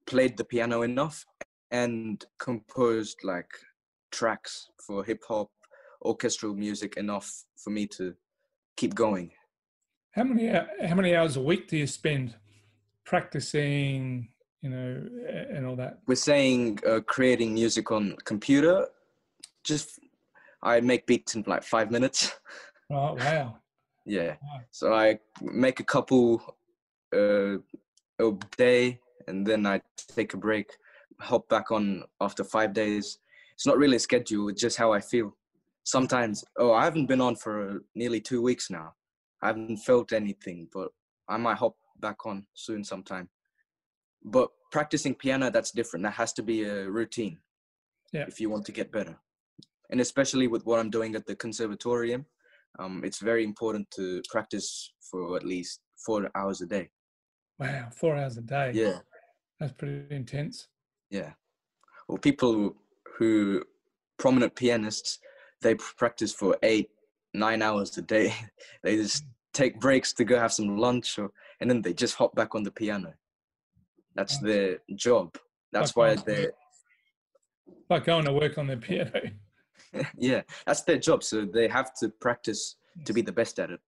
played 0.08 0.38
the 0.38 0.46
piano 0.46 0.84
enough 0.84 1.26
and 1.72 2.24
composed 2.40 3.18
like 3.24 3.52
tracks 4.12 4.68
for 4.86 5.04
hip 5.04 5.22
hop 5.28 5.50
orchestral 6.04 6.54
music 6.54 6.98
enough 6.98 7.44
for 7.58 7.70
me 7.70 7.88
to 7.88 8.14
keep 8.78 8.94
going. 8.96 9.32
how 10.12 10.24
many 10.24 10.48
how 10.90 10.96
many 10.96 11.16
hours 11.16 11.36
a 11.38 11.42
week 11.42 11.68
do 11.68 11.78
you 11.78 11.88
spend 11.88 12.36
practicing 13.06 14.30
you 14.62 14.70
know 14.70 14.90
and 15.56 15.66
all 15.68 15.76
that 15.76 16.00
We're 16.08 16.16
saying 16.16 16.80
uh, 16.88 17.02
creating 17.02 17.54
music 17.54 17.92
on 17.92 18.16
computer. 18.24 18.88
Just 19.64 20.00
I 20.62 20.80
make 20.80 21.06
beats 21.06 21.36
in 21.36 21.44
like 21.48 21.64
five 21.64 21.92
minutes. 21.92 22.34
oh 22.92 23.14
wow 23.16 23.58
yeah. 24.06 24.36
Wow. 24.42 24.62
So 24.72 24.94
I 24.94 25.20
make 25.42 25.80
a 25.80 25.84
couple 25.84 26.42
uh, 27.16 27.58
a 28.20 28.32
day, 28.58 29.00
and 29.28 29.46
then 29.46 29.66
I 29.66 29.82
take 30.16 30.34
a 30.34 30.38
break, 30.38 30.72
hop 31.20 31.48
back 31.50 31.72
on 31.72 32.04
after 32.20 32.44
five 32.44 32.74
days. 32.74 33.20
It's 33.54 33.66
not 33.66 33.78
really 33.78 33.98
a 33.98 34.00
schedule. 34.00 34.50
It's 34.50 34.62
just 34.62 34.78
how 34.78 34.92
I 34.94 35.00
feel. 35.00 35.36
Sometimes, 35.84 36.44
oh, 36.58 36.74
I 36.74 36.84
haven't 36.84 37.08
been 37.08 37.22
on 37.22 37.36
for 37.36 37.82
nearly 37.96 38.22
two 38.22 38.42
weeks 38.42 38.70
now. 38.70 38.94
I 39.42 39.48
haven't 39.48 39.78
felt 39.78 40.14
anything, 40.14 40.68
but 40.74 40.90
I 41.28 41.38
might 41.38 41.58
hop 41.58 41.76
back 42.00 42.26
on 42.26 42.46
soon 42.54 42.84
sometime. 42.84 43.30
But 44.24 44.50
practicing 44.72 45.16
piano, 45.16 45.50
that's 45.50 45.72
different. 45.72 46.04
That 46.04 46.14
has 46.14 46.32
to 46.34 46.44
be 46.44 46.64
a 46.64 46.90
routine. 46.90 47.40
Yeah. 48.14 48.26
If 48.28 48.40
you 48.40 48.50
want 48.50 48.66
to 48.66 48.72
get 48.72 48.92
better, 48.92 49.18
and 49.90 50.00
especially 50.00 50.48
with 50.48 50.66
what 50.66 50.80
I'm 50.80 50.90
doing 50.90 51.16
at 51.16 51.26
the 51.26 51.36
conservatorium, 51.36 52.26
um, 52.80 53.02
it's 53.04 53.20
very 53.20 53.44
important 53.44 53.90
to 53.92 54.22
practice 54.30 54.94
for 55.12 55.36
at 55.36 55.46
least 55.46 55.82
four 56.06 56.30
hours 56.36 56.62
a 56.62 56.66
day. 56.66 56.90
wow 57.60 57.90
four 57.96 58.16
hours 58.16 58.38
a 58.38 58.42
day 58.42 58.72
Yeah, 58.74 59.00
that's 59.60 59.74
pretty 59.74 60.16
intense 60.16 60.68
yeah. 61.14 61.34
Well, 62.08 62.18
people 62.18 62.76
who 63.18 63.64
prominent 64.18 64.56
pianists, 64.56 65.20
they 65.64 65.76
practice 65.76 66.34
for 66.34 66.56
eight, 66.62 66.90
nine 67.34 67.62
hours 67.62 67.98
a 67.98 68.02
day. 68.02 68.34
they 68.84 68.98
just 68.98 69.26
take 69.54 69.80
breaks 69.80 70.14
to 70.14 70.24
go 70.24 70.38
have 70.40 70.54
some 70.54 70.78
lunch, 70.78 71.18
or 71.18 71.32
and 71.60 71.70
then 71.70 71.82
they 71.82 71.94
just 71.94 72.16
hop 72.16 72.36
back 72.36 72.54
on 72.54 72.64
the 72.64 72.72
piano. 72.72 73.14
That's 74.16 74.40
Wow. 74.42 74.48
their 74.48 74.78
job. 74.96 75.36
That's 75.72 75.96
Like 75.96 76.18
why 76.18 76.24
they, 76.24 76.50
like 77.90 78.06
going 78.06 78.26
to 78.26 78.34
work 78.34 78.58
on 78.60 78.68
the 78.68 78.78
piano 78.78 79.22
yeah, 80.18 80.42
that's 80.66 80.82
their 80.82 80.98
job. 80.98 81.24
So 81.24 81.46
they 81.46 81.68
have 81.68 81.94
to 81.96 82.10
practice 82.10 82.76
to 83.06 83.14
be 83.14 83.22
the 83.22 83.32
best 83.32 83.60
at 83.60 83.72
it. 83.72 83.80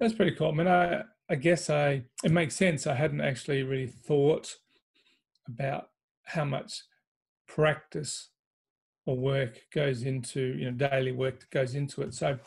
That's 0.00 0.14
pretty 0.14 0.32
cool. 0.36 0.48
I 0.48 0.52
mean, 0.52 0.68
I, 0.68 1.02
I 1.30 1.34
guess 1.34 1.70
I 1.70 2.04
it 2.24 2.32
makes 2.32 2.56
sense. 2.56 2.86
I 2.86 2.94
hadn't 2.94 3.20
actually 3.20 3.62
really 3.62 3.86
thought 3.86 4.56
about 5.46 5.90
how 6.24 6.44
much 6.44 6.82
practice 7.46 8.30
or 9.06 9.16
work 9.16 9.60
goes 9.72 10.02
into 10.02 10.56
you 10.58 10.70
know 10.70 10.88
daily 10.88 11.12
work 11.12 11.40
that 11.40 11.50
goes 11.50 11.74
into 11.74 12.02
it. 12.02 12.12
So, 12.12 12.38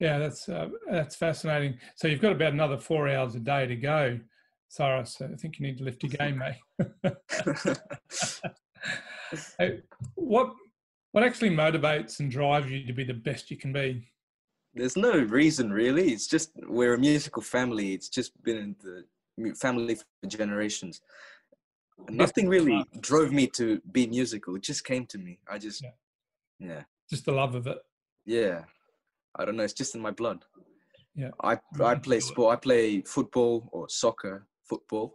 yeah, 0.00 0.18
that's 0.18 0.48
uh, 0.48 0.68
that's 0.90 1.16
fascinating. 1.16 1.78
So 1.94 2.08
you've 2.08 2.20
got 2.20 2.32
about 2.32 2.52
another 2.52 2.76
four 2.76 3.08
hours 3.08 3.34
a 3.36 3.40
day 3.40 3.66
to 3.66 3.76
go, 3.76 4.18
Cyrus. 4.68 5.16
I 5.22 5.36
think 5.36 5.58
you 5.58 5.66
need 5.66 5.78
to 5.78 5.84
lift 5.84 6.02
your 6.02 6.10
game, 6.10 6.38
mate. 6.38 7.16
What 10.14 10.52
what 11.12 11.24
actually 11.24 11.50
motivates 11.50 12.20
and 12.20 12.30
drives 12.30 12.70
you 12.70 12.86
to 12.86 12.92
be 12.92 13.04
the 13.04 13.14
best 13.14 13.50
you 13.50 13.56
can 13.56 13.72
be? 13.72 14.08
There's 14.74 14.96
no 14.96 15.12
reason 15.12 15.72
really. 15.72 16.12
It's 16.12 16.26
just 16.26 16.50
we're 16.68 16.94
a 16.94 16.98
musical 16.98 17.42
family. 17.42 17.94
It's 17.94 18.08
just 18.08 18.40
been 18.42 18.58
in 18.58 18.76
the 18.82 19.54
family 19.54 19.94
for 19.94 20.04
generations. 20.26 21.00
Nothing 22.10 22.48
really 22.48 22.84
drove 23.00 23.32
me 23.32 23.46
to 23.56 23.80
be 23.92 24.06
musical. 24.06 24.56
It 24.56 24.62
just 24.62 24.84
came 24.84 25.06
to 25.06 25.18
me. 25.18 25.38
I 25.48 25.58
just, 25.58 25.82
Yeah. 25.82 25.90
yeah, 26.58 26.82
Just 27.10 27.24
the 27.24 27.32
love 27.32 27.54
of 27.54 27.66
it. 27.66 27.78
yeah. 28.26 28.64
I 29.36 29.44
don't 29.44 29.56
know. 29.56 29.64
It's 29.64 29.72
just 29.72 29.94
in 29.96 30.00
my 30.00 30.12
blood. 30.12 30.44
Yeah. 31.16 31.30
I 31.42 31.58
I 31.82 31.96
play 31.96 32.20
sport. 32.20 32.52
I 32.52 32.56
play 32.56 33.00
football 33.02 33.68
or 33.72 33.88
soccer. 33.88 34.46
Football. 34.68 35.12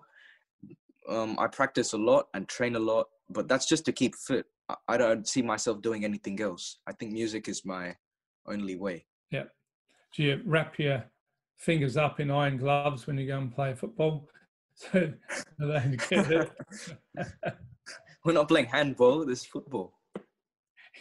Um, 1.07 1.37
I 1.39 1.47
practice 1.47 1.93
a 1.93 1.97
lot 1.97 2.27
and 2.33 2.45
train 2.47 2.75
a 2.75 2.79
lot, 2.79 3.07
but 3.29 3.47
that's 3.47 3.65
just 3.65 3.85
to 3.85 3.93
keep 3.93 4.15
fit. 4.15 4.45
I, 4.67 4.75
I 4.89 4.97
don't 4.97 5.25
see 5.27 5.41
myself 5.41 5.81
doing 5.81 6.03
anything 6.03 6.41
else. 6.41 6.79
I 6.85 6.91
think 6.91 7.13
music 7.13 7.47
is 7.47 7.63
my 7.65 7.95
only 8.45 8.75
way. 8.75 9.05
Yeah. 9.31 9.45
Do 10.15 10.23
you 10.23 10.41
wrap 10.45 10.77
your 10.79 11.05
fingers 11.57 11.95
up 11.95 12.19
in 12.19 12.29
iron 12.29 12.57
gloves 12.57 13.07
when 13.07 13.17
you 13.17 13.25
go 13.27 13.37
and 13.37 13.53
play 13.53 13.73
football? 13.73 14.27
So 14.75 15.11
so 15.59 15.67
they 15.67 15.73
don't 15.79 16.09
get 16.09 16.25
hurt? 16.25 16.51
We're 18.25 18.33
not 18.33 18.47
playing 18.47 18.67
handball. 18.67 19.25
This 19.25 19.41
is 19.41 19.45
football. 19.45 19.93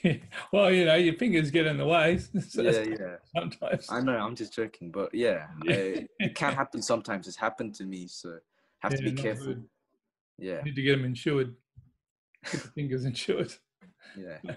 well, 0.53 0.71
you 0.71 0.85
know, 0.85 0.95
your 0.95 1.15
fingers 1.15 1.51
get 1.51 1.67
in 1.67 1.77
the 1.79 1.85
way 1.87 2.19
so 2.49 2.63
Yeah, 2.63 2.83
yeah. 2.83 3.17
sometimes. 3.37 3.87
I 3.91 4.01
know. 4.01 4.17
I'm 4.17 4.37
just 4.37 4.55
joking, 4.55 4.91
but 4.91 5.13
yeah, 5.15 5.47
Yeah. 5.65 5.73
uh, 5.75 6.01
it 6.21 6.35
can 6.35 6.55
happen 6.55 6.81
sometimes. 6.83 7.27
It's 7.27 7.37
happened 7.37 7.75
to 7.77 7.85
me, 7.85 8.07
so 8.07 8.39
have 8.81 8.95
to 8.95 9.03
be 9.03 9.13
careful. 9.13 9.47
good. 9.47 9.65
Yeah, 10.39 10.63
Need 10.63 10.77
to 10.77 10.83
get 10.83 10.93
them 10.97 11.05
insured. 11.05 11.55
Get 12.53 12.63
the 12.63 12.69
fingers 12.69 13.05
insured. 13.05 13.53
yeah. 14.17 14.39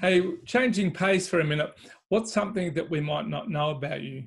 Hey, 0.00 0.22
changing 0.44 0.90
pace 0.92 1.28
for 1.28 1.38
a 1.38 1.44
minute. 1.44 1.72
What's 2.08 2.32
something 2.32 2.74
that 2.74 2.90
we 2.90 2.98
might 3.00 3.28
not 3.28 3.48
know 3.48 3.70
about 3.70 4.00
you? 4.02 4.24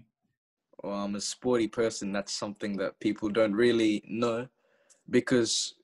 Well, 0.81 0.93
I'm 0.93 1.15
a 1.15 1.19
sporty 1.21 1.67
person. 1.67 2.13
That's 2.13 2.31
something 2.31 2.77
that 2.77 2.97
people 3.01 3.27
don't 3.27 3.51
really 3.53 4.01
know, 4.07 4.47
because 5.09 5.75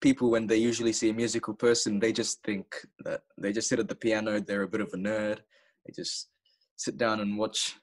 people, 0.00 0.30
when 0.30 0.46
they 0.46 0.56
usually 0.56 0.92
see 0.92 1.10
a 1.10 1.14
musical 1.14 1.54
person, 1.54 1.98
they 1.98 2.12
just 2.12 2.42
think 2.42 2.66
that 3.04 3.22
they 3.38 3.52
just 3.52 3.68
sit 3.68 3.78
at 3.78 3.88
the 3.88 3.94
piano. 3.94 4.40
They're 4.40 4.62
a 4.62 4.68
bit 4.68 4.80
of 4.80 4.92
a 4.92 4.96
nerd. 4.96 5.38
They 5.86 5.92
just 5.94 6.28
sit 6.76 6.96
down 6.96 7.20
and 7.20 7.38
watch, 7.38 7.76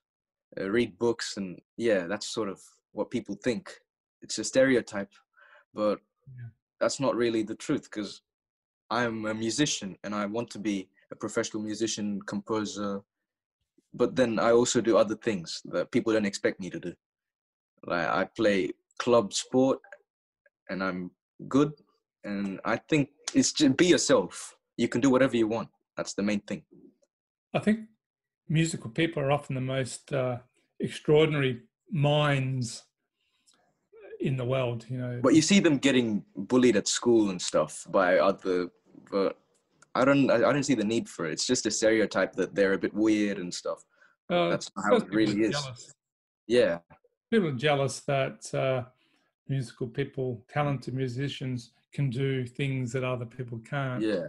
uh, 0.60 0.69
read 0.69 0.97
books, 0.99 1.38
and 1.38 1.60
yeah, 1.77 2.08
that's 2.08 2.27
sort 2.27 2.49
of 2.49 2.62
what 2.91 3.12
people 3.12 3.36
think. 3.43 3.71
It's 4.21 4.38
a 4.38 4.43
stereotype, 4.43 5.13
but 5.73 5.99
Yeah. 6.27 6.49
that's 6.79 6.99
not 6.99 7.15
really 7.15 7.43
the 7.43 7.55
truth 7.55 7.84
because 7.84 8.21
I'm 8.91 9.25
a 9.25 9.34
musician 9.34 9.97
and 10.03 10.13
I 10.13 10.25
want 10.25 10.49
to 10.51 10.60
be 10.60 10.89
a 11.12 11.15
professional 11.15 11.63
musician, 11.63 12.21
composer. 12.23 13.01
But 13.93 14.15
then 14.15 14.39
I 14.39 14.51
also 14.51 14.82
do 14.82 14.97
other 14.97 15.15
things 15.15 15.62
that 15.65 15.91
people 15.91 16.13
don't 16.13 16.25
expect 16.25 16.60
me 16.60 16.69
to 16.69 16.79
do. 16.79 16.93
Like 17.86 18.08
I 18.08 18.25
play 18.25 18.71
club 18.97 19.34
sport 19.34 19.79
and 20.69 20.84
I'm 20.84 21.12
good. 21.47 21.71
And 22.23 22.60
I 22.65 22.77
think 22.77 23.10
it's 23.34 23.51
just 23.51 23.77
be 23.77 23.88
yourself. 23.88 24.55
You 24.77 24.88
can 24.88 25.01
do 25.01 25.10
whatever 25.10 25.36
you 25.36 25.47
want. 25.47 25.69
That's 25.97 26.13
the 26.13 26.23
main 26.23 26.41
thing. 26.41 26.63
I 27.53 27.60
think 27.60 27.79
musical 28.47 28.89
people 28.89 29.21
are 29.23 29.32
often 29.32 29.55
the 29.55 29.62
most 29.62 30.13
uh, 30.13 30.38
extraordinary 30.79 31.62
minds 31.91 32.84
in 34.19 34.38
the 34.38 34.45
world. 34.45 34.86
You 34.89 34.97
know, 34.97 35.19
But 35.21 35.36
you 35.36 35.41
see 35.41 35.60
them 35.60 35.77
getting 35.77 36.23
bullied 36.36 36.77
at 36.77 36.88
school 36.88 37.29
and 37.29 37.41
stuff 37.41 37.86
by 37.89 38.17
other. 38.19 38.69
But 39.12 39.38
I 39.95 40.05
don't. 40.05 40.29
I 40.29 40.36
I 40.36 40.53
don't 40.53 40.63
see 40.63 40.75
the 40.75 40.84
need 40.84 41.10
for 41.10 41.25
it. 41.25 41.32
It's 41.34 41.47
just 41.47 41.65
a 41.65 41.71
stereotype 41.71 42.34
that 42.34 42.53
they're 42.55 42.73
a 42.73 42.77
bit 42.77 42.93
weird 42.93 43.39
and 43.39 43.53
stuff. 43.53 43.84
Uh, 44.29 44.49
That's 44.49 44.69
not 44.75 44.86
how 44.86 44.95
it 44.97 45.10
really 45.10 45.41
is. 45.41 45.51
jealous. 45.51 45.93
Yeah, 46.47 46.79
People 47.32 47.49
are 47.49 47.53
jealous 47.53 47.99
that 48.01 48.53
uh, 48.55 48.84
musical 49.49 49.88
people, 49.88 50.43
talented 50.49 50.93
musicians, 50.93 51.71
can 51.93 52.09
do 52.09 52.45
things 52.45 52.91
that 52.93 53.03
other 53.03 53.25
people 53.25 53.59
can't. 53.69 54.03
yeah. 54.03 54.27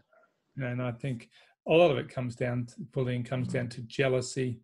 And 0.56 0.82
I 0.82 0.92
think 0.92 1.28
a 1.68 1.72
lot 1.72 1.90
of 1.90 1.98
it 1.98 2.08
comes 2.08 2.34
down 2.34 2.66
to 2.66 2.80
bullying 2.92 3.22
comes 3.22 3.48
down 3.48 3.68
to 3.68 3.82
jealousy, 3.82 4.60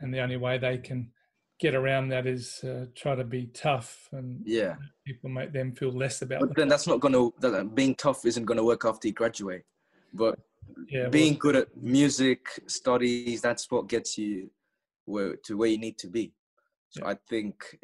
and 0.00 0.12
the 0.12 0.20
only 0.20 0.36
way 0.36 0.58
they 0.58 0.78
can 0.78 1.10
get 1.58 1.74
around 1.74 2.08
that 2.08 2.26
is 2.26 2.62
uh, 2.62 2.86
try 2.94 3.14
to 3.16 3.24
be 3.24 3.46
tough 3.46 4.08
and 4.12 4.40
Yeah, 4.44 4.76
people 5.04 5.28
make 5.28 5.52
them 5.52 5.72
feel 5.72 5.90
less 5.90 6.22
about 6.22 6.40
but 6.40 6.48
them. 6.50 6.54
then 6.56 6.68
that's 6.68 6.86
not 6.86 7.00
gonna. 7.00 7.30
That, 7.40 7.74
being 7.74 7.94
tough 7.96 8.24
isn't 8.24 8.44
gonna 8.44 8.64
work 8.64 8.84
after 8.84 9.08
you 9.08 9.14
graduate. 9.14 9.64
But 10.14 10.38
Yeah, 10.88 11.02
well, 11.02 11.10
being 11.10 11.34
good 11.34 11.56
at 11.56 11.76
music 11.76 12.62
studies, 12.66 13.40
that's 13.42 13.70
what 13.70 13.88
gets 13.88 14.16
you 14.16 14.50
where 15.04 15.36
to 15.44 15.56
where 15.56 15.68
you 15.68 15.78
need 15.78 15.98
to 15.98 16.06
be. 16.06 16.32
So 16.90 17.02
Yeah. 17.02 17.10
I 17.10 17.14
think 17.28 17.78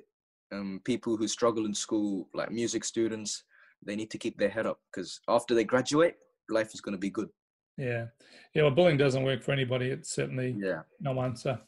um, 0.54 0.80
people 0.84 1.16
who 1.16 1.28
struggle 1.28 1.66
in 1.66 1.74
school, 1.74 2.28
like 2.34 2.50
music 2.50 2.84
students, 2.84 3.44
they 3.84 3.96
need 3.96 4.10
to 4.10 4.18
keep 4.18 4.38
their 4.38 4.48
head 4.48 4.66
up 4.66 4.80
because 4.90 5.20
after 5.28 5.54
they 5.54 5.64
graduate, 5.64 6.14
life 6.48 6.74
is 6.74 6.80
gonna 6.80 6.98
be 6.98 7.10
good. 7.10 7.28
yeah, 7.76 8.06
yeah. 8.54 8.62
Well, 8.62 8.70
bullying 8.70 8.96
doesn't 8.98 9.24
work 9.24 9.42
for 9.42 9.52
anybody. 9.52 9.86
It's 9.90 10.10
certainly 10.10 10.56
Yeah. 10.58 10.82
no 11.00 11.20
answer, 11.20 11.60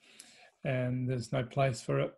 and 0.64 1.08
there's 1.08 1.32
no 1.32 1.42
place 1.44 1.80
for 1.82 2.00
it. 2.00 2.14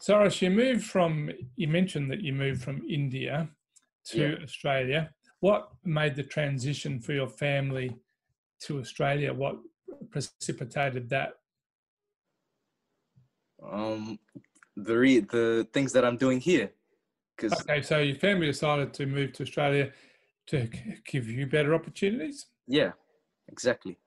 Cyrus, 0.00 0.42
you 0.42 0.50
moved 0.50 0.84
from. 0.84 1.30
You 1.56 1.68
mentioned 1.68 2.10
that 2.10 2.20
you 2.20 2.32
moved 2.32 2.62
from 2.62 2.82
India 2.88 3.48
to 4.06 4.18
Yeah. 4.18 4.42
Australia. 4.42 5.14
What 5.40 5.72
made 5.84 6.14
the 6.16 6.22
transition 6.24 7.00
for 7.00 7.12
your 7.12 7.28
family 7.28 7.96
to 8.64 8.78
Australia? 8.80 9.32
What 9.32 9.56
precipitated 10.10 11.08
that? 11.10 11.34
Um, 13.62 14.18
the 14.76 14.96
re- 14.96 15.20
the 15.20 15.66
things 15.72 15.92
that 15.92 16.04
I'm 16.04 16.16
doing 16.16 16.40
here, 16.40 16.70
because 17.36 17.52
Okay, 17.62 17.82
so 17.82 17.98
your 17.98 18.16
family 18.16 18.46
decided 18.46 18.92
to 18.94 19.06
move 19.06 19.32
to 19.34 19.42
Australia 19.42 19.92
to 20.48 20.68
give 21.06 21.28
you 21.28 21.46
better 21.46 21.74
opportunities. 21.74 22.46
yeah, 22.66 22.92
exactly. 23.48 23.98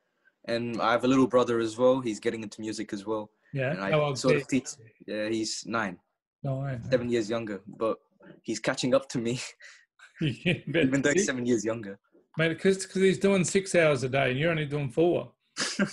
And 0.46 0.82
I 0.82 0.92
have 0.92 1.04
a 1.04 1.08
little 1.08 1.28
brother 1.28 1.60
as 1.60 1.78
well. 1.78 2.00
He's 2.00 2.20
getting 2.20 2.42
into 2.44 2.62
music 2.62 2.94
as 2.94 3.06
well. 3.06 3.30
Yeah, 3.54 3.72
And 3.72 3.80
how 3.80 4.02
I 4.02 4.04
old 4.06 4.18
sort 4.18 4.36
is 4.36 4.42
of 4.44 4.48
teach. 4.48 4.70
Yeah, 5.06 5.28
he's 5.30 5.64
nine, 5.66 5.98
he? 6.42 6.48
No, 6.50 6.80
seven 6.90 7.10
years 7.10 7.30
younger, 7.30 7.62
but 7.68 7.98
he's 8.44 8.60
catching 8.60 8.94
up 8.94 9.10
to 9.10 9.18
me, 9.20 9.40
yeah, 10.22 10.54
even 10.68 11.02
though 11.02 11.12
he's 11.14 11.26
seven 11.26 11.46
years 11.46 11.66
younger. 11.66 11.98
mate, 12.38 12.50
because 12.50 12.86
he's 12.94 13.18
doing 13.20 13.44
six 13.44 13.74
hours 13.76 14.04
a 14.04 14.10
day 14.10 14.32
and 14.32 14.40
you're 14.40 14.52
only 14.52 14.66
doing 14.66 14.90
four. 14.90 15.32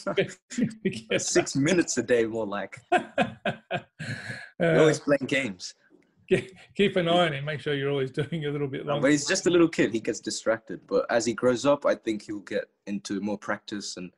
Six 1.19 1.57
minutes 1.57 1.97
a 1.97 2.03
day, 2.03 2.27
more 2.27 2.47
like. 2.47 2.79
We're 4.59 4.77
Uh, 4.77 4.81
always 4.81 5.01
playing 5.01 5.27
games. 5.27 5.75
keep 6.75 6.97
an 6.97 7.09
eye 7.09 7.27
on 7.27 7.33
him. 7.35 7.45
Make 7.45 7.61
sure 7.61 7.75
you're 7.75 7.91
always 7.91 8.11
doing 8.23 8.47
a 8.47 8.51
little 8.51 8.69
bit 8.69 8.87
But 8.87 9.11
he's 9.11 9.27
just 9.27 9.47
a 9.47 9.51
little 9.51 9.69
kid. 9.69 9.93
He 9.93 10.01
gets 10.01 10.21
distracted. 10.21 10.81
But 10.87 11.07
as 11.11 11.27
he 11.27 11.35
grows 11.35 11.67
up, 11.67 11.85
I 11.87 11.95
think 11.95 12.23
he'll 12.23 12.41
get 12.41 12.65
into 12.87 13.21
more 13.21 13.39
practice. 13.39 13.97
And 13.97 14.11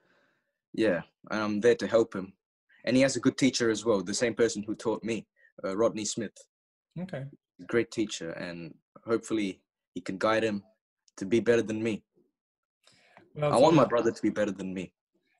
yeah, 0.72 1.02
and 1.30 1.40
I'm 1.42 1.60
there 1.60 1.74
to 1.76 1.86
help 1.86 2.14
him. 2.14 2.32
And 2.84 2.94
he 2.96 3.02
has 3.02 3.16
a 3.16 3.20
good 3.20 3.36
teacher 3.36 3.70
as 3.70 3.84
well. 3.84 4.02
The 4.02 4.14
same 4.14 4.34
person 4.34 4.62
who 4.62 4.74
taught 4.74 5.02
me, 5.02 5.26
uh, 5.64 5.76
Rodney 5.76 6.04
Smith. 6.04 6.36
Okay. 7.00 7.24
Great 7.66 7.90
teacher. 7.90 8.30
And 8.30 8.74
hopefully 9.04 9.60
he 9.94 10.00
can 10.00 10.18
guide 10.18 10.44
him 10.44 10.62
to 11.16 11.24
be 11.26 11.40
better 11.40 11.62
than 11.62 11.82
me. 11.82 12.04
Well, 13.34 13.52
I 13.52 13.56
want 13.56 13.74
my 13.74 13.84
brother 13.84 14.12
to 14.12 14.22
be 14.22 14.30
better 14.30 14.52
than 14.52 14.72
me. 14.72 14.92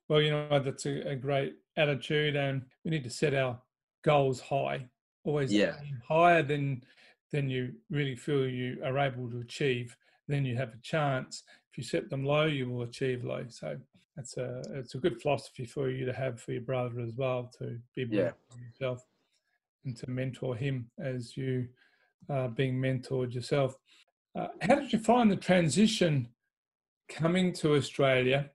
Well, 0.09 0.21
you 0.21 0.31
know, 0.31 0.61
that's 0.61 0.87
a, 0.87 1.11
a 1.11 1.17
great 1.17 1.55
attitude, 1.77 2.37
and 2.37 2.63
we 2.85 2.91
need 2.91 3.05
to 3.05 3.11
set 3.11 3.35
our 3.35 3.61
goals 4.07 4.41
high. 4.41 4.89
Always 5.25 5.53
Yeah. 5.53 5.75
higher 6.09 6.43
than 6.43 6.83
than 7.33 7.51
you 7.51 7.75
really 7.91 8.15
feel 8.17 8.47
you 8.49 8.81
are 8.85 8.97
able 8.99 9.29
to 9.31 9.41
achieve. 9.41 9.97
Then 10.29 10.45
you 10.47 10.57
have 10.57 10.73
a 10.73 10.81
chance. 10.83 11.43
If 11.71 11.79
you 11.79 11.85
set 11.85 12.09
them 12.09 12.25
low, 12.25 12.47
you 12.47 12.71
will 12.71 12.85
achieve 12.85 13.25
low. 13.25 13.45
So 13.49 13.77
that's 14.15 14.37
a 14.37 14.63
it's 14.75 14.95
a 14.95 14.99
good 14.99 15.21
philosophy 15.21 15.67
for 15.67 15.91
you 15.91 16.07
to 16.07 16.13
have 16.13 16.41
for 16.41 16.53
your 16.53 16.63
brother 16.63 17.01
as 17.01 17.15
well 17.17 17.51
to 17.59 17.79
be 17.97 18.05
Yeah. 18.05 18.33
yourself 18.65 19.05
and 19.85 19.97
to 19.97 20.09
mentor 20.09 20.55
him 20.57 20.89
as 20.99 21.37
you 21.37 21.69
are 22.29 22.49
being 22.49 22.77
mentored 22.81 23.35
yourself. 23.35 23.77
Uh, 24.37 24.49
how 24.63 24.77
did 24.77 24.93
you 24.93 24.99
find 25.01 25.31
the 25.31 25.37
transition 25.37 26.29
coming 27.09 27.53
to 27.55 27.75
Australia? 27.75 28.51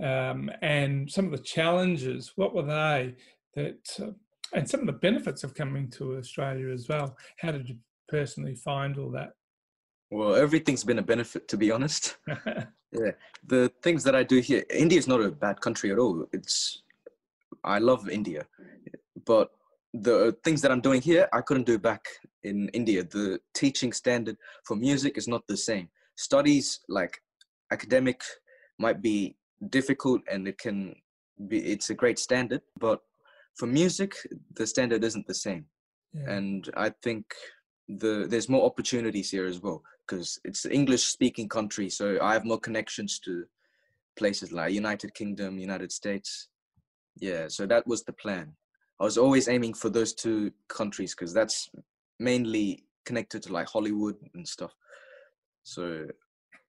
um, 0.00 0.50
and 0.62 1.10
some 1.10 1.26
of 1.26 1.32
the 1.32 1.38
challenges. 1.56 2.32
What 2.36 2.54
were 2.54 2.62
they 2.62 3.14
that, 3.54 3.84
uh, 4.00 4.12
and 4.52 4.68
some 4.68 4.80
of 4.80 4.86
the 4.86 4.92
benefits 4.92 5.44
of 5.44 5.54
coming 5.54 5.88
to 5.90 6.16
Australia 6.16 6.68
as 6.72 6.88
well? 6.88 7.16
How 7.38 7.52
did 7.52 7.68
you 7.68 7.76
personally 8.08 8.54
find 8.54 8.98
all 8.98 9.10
that? 9.12 9.32
Well, 10.10 10.34
everything's 10.34 10.84
been 10.84 10.98
a 10.98 11.02
benefit, 11.02 11.46
to 11.48 11.56
be 11.56 11.70
honest. 11.70 12.16
yeah, 12.26 13.12
the 13.46 13.72
things 13.82 14.02
that 14.04 14.16
I 14.16 14.24
do 14.24 14.40
here, 14.40 14.64
India 14.68 14.98
is 14.98 15.06
not 15.06 15.20
a 15.20 15.30
bad 15.30 15.60
country 15.60 15.92
at 15.92 15.98
all. 15.98 16.26
It's, 16.32 16.82
I 17.62 17.78
love 17.78 18.08
India, 18.08 18.46
but 19.24 19.50
the 19.94 20.36
things 20.44 20.62
that 20.62 20.72
I'm 20.72 20.80
doing 20.80 21.00
here, 21.00 21.28
I 21.32 21.40
couldn't 21.40 21.66
do 21.66 21.78
back 21.78 22.04
in 22.42 22.68
India. 22.70 23.04
The 23.04 23.40
teaching 23.54 23.92
standard 23.92 24.36
for 24.64 24.76
music 24.76 25.16
is 25.16 25.28
not 25.28 25.46
the 25.46 25.56
same. 25.56 25.88
Studies 26.16 26.80
like 26.88 27.20
academic 27.72 28.22
might 28.78 29.00
be 29.00 29.36
difficult 29.68 30.22
and 30.30 30.48
it 30.48 30.58
can 30.58 30.94
be, 31.48 31.58
it's 31.58 31.90
a 31.90 31.94
great 31.94 32.18
standard, 32.18 32.62
but 32.78 33.00
for 33.60 33.66
music, 33.66 34.12
the 34.54 34.66
standard 34.66 35.04
isn't 35.04 35.26
the 35.26 35.40
same. 35.46 35.66
Yeah. 36.14 36.30
And 36.36 36.70
I 36.86 36.88
think 37.04 37.24
the 38.02 38.26
there's 38.30 38.48
more 38.48 38.64
opportunities 38.70 39.30
here 39.30 39.46
as 39.52 39.60
well 39.64 39.82
because 40.00 40.40
it's 40.44 40.64
an 40.64 40.72
English 40.72 41.04
speaking 41.04 41.48
country, 41.48 41.88
so 41.90 42.18
I 42.22 42.32
have 42.32 42.44
more 42.50 42.58
connections 42.66 43.20
to 43.26 43.44
places 44.16 44.50
like 44.50 44.72
United 44.72 45.10
Kingdom, 45.14 45.58
United 45.58 45.92
States. 45.92 46.48
Yeah, 47.28 47.48
so 47.48 47.66
that 47.66 47.86
was 47.86 48.02
the 48.02 48.14
plan. 48.24 48.46
I 49.00 49.04
was 49.04 49.18
always 49.18 49.46
aiming 49.48 49.74
for 49.74 49.90
those 49.90 50.12
two 50.14 50.52
countries 50.68 51.14
because 51.14 51.32
that's 51.34 51.70
mainly 52.18 52.84
connected 53.04 53.42
to 53.42 53.52
like 53.52 53.68
Hollywood 53.68 54.16
and 54.34 54.46
stuff. 54.56 54.72
So 55.62 55.84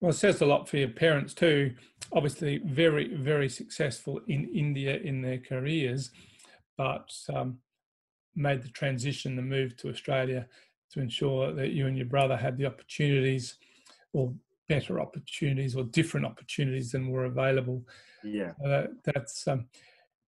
Well, 0.01 0.11
it 0.11 0.19
says 0.23 0.41
a 0.41 0.45
lot 0.45 0.67
for 0.67 0.77
your 0.77 0.93
parents 1.05 1.33
too. 1.33 1.73
Obviously, 2.11 2.53
very, 2.65 3.15
very 3.15 3.49
successful 3.49 4.19
in 4.27 4.41
India 4.53 4.93
in 5.09 5.21
their 5.21 5.39
careers, 5.51 6.11
but 6.77 7.11
um, 7.33 7.57
made 8.35 8.61
the 8.61 8.69
transition, 8.69 9.35
the 9.35 9.41
move 9.41 9.75
to 9.77 9.89
Australia 9.89 10.47
to 10.93 10.99
ensure 10.99 11.53
that 11.53 11.71
you 11.71 11.87
and 11.87 11.97
your 11.97 12.05
brother 12.05 12.35
had 12.35 12.57
the 12.57 12.65
opportunities 12.65 13.57
or 14.13 14.33
better 14.67 14.99
opportunities 14.99 15.75
or 15.75 15.83
different 15.85 16.25
opportunities 16.25 16.91
than 16.91 17.09
were 17.09 17.25
available. 17.25 17.85
yeah, 18.23 18.53
So 18.61 18.69
that, 18.69 18.89
that's 19.03 19.47
um, 19.47 19.65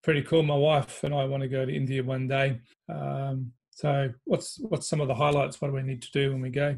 pretty 0.03 0.21
cool. 0.21 0.43
My 0.43 0.55
wife 0.55 1.03
and 1.03 1.13
I 1.13 1.25
want 1.25 1.43
to 1.43 1.49
go 1.49 1.65
to 1.65 1.73
India 1.73 2.03
one 2.03 2.27
day. 2.27 2.59
Um, 2.89 3.51
so, 3.71 4.09
what's 4.25 4.59
what's 4.59 4.87
some 4.87 5.01
of 5.01 5.07
the 5.07 5.15
highlights? 5.15 5.59
What 5.59 5.69
do 5.69 5.73
we 5.73 5.81
need 5.81 6.01
to 6.03 6.11
do 6.11 6.31
when 6.31 6.41
we 6.41 6.49
go? 6.49 6.75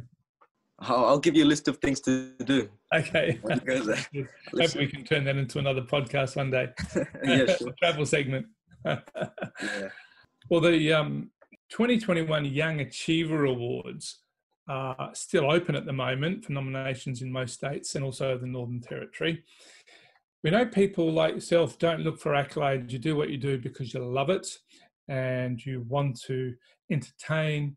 I'll, 0.79 1.19
give 1.19 1.35
you 1.35 1.45
a 1.45 1.47
list 1.47 1.67
of 1.67 1.77
things 1.77 2.01
to 2.01 2.31
do 2.43 2.69
Okay. 2.93 3.39
when 3.41 3.59
you 3.59 3.65
go 3.65 3.83
there. 3.83 4.05
Maybe 4.13 4.27
Listen. 4.53 4.79
we 4.79 4.87
can 4.87 5.05
turn 5.05 5.23
that 5.23 5.37
into 5.37 5.59
another 5.59 5.81
podcast 5.81 6.35
one 6.35 6.51
day. 6.51 6.69
yeah, 7.23 7.55
sure. 7.55 7.73
Travel 7.79 8.05
segment. 8.05 8.45
Yeah. 8.85 8.99
well, 10.49 10.61
the 10.61 10.93
um, 10.93 11.31
2021 11.69 12.45
Young 12.45 12.79
Achiever 12.81 13.45
Awards 13.45 14.19
are 14.67 15.11
still 15.13 15.51
open 15.51 15.75
at 15.75 15.85
the 15.85 15.93
moment 15.93 16.45
for 16.45 16.53
nominations 16.53 17.21
in 17.21 17.31
most 17.31 17.53
states 17.55 17.95
and 17.95 18.03
also 18.03 18.37
the 18.37 18.47
Northern 18.47 18.81
Territory. 18.81 19.43
We 20.43 20.51
know 20.51 20.65
people 20.65 21.11
like 21.11 21.33
yourself 21.33 21.77
don't 21.79 22.01
look 22.01 22.19
for 22.19 22.33
accolades. 22.33 22.91
You 22.91 22.99
do 22.99 23.15
what 23.15 23.29
you 23.29 23.37
do 23.37 23.57
because 23.57 23.93
you 23.93 24.03
love 24.03 24.29
it 24.29 24.47
and 25.07 25.63
you 25.63 25.85
want 25.87 26.19
to 26.21 26.53
entertain 26.91 27.75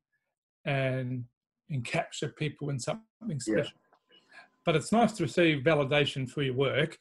and, 0.64 1.24
and 1.70 1.84
capture 1.84 2.28
people 2.28 2.70
in 2.70 2.78
something 2.78 3.02
Yeah. 3.22 3.36
special. 3.62 3.78
But 4.64 4.76
it's 4.76 4.92
nice 4.92 5.12
to 5.12 5.22
receive 5.22 5.62
validation 5.62 6.28
for 6.28 6.42
your 6.42 6.54
work. 6.54 6.98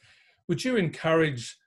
Would 0.48 0.64
you 0.64 0.78
encourage 0.78 1.58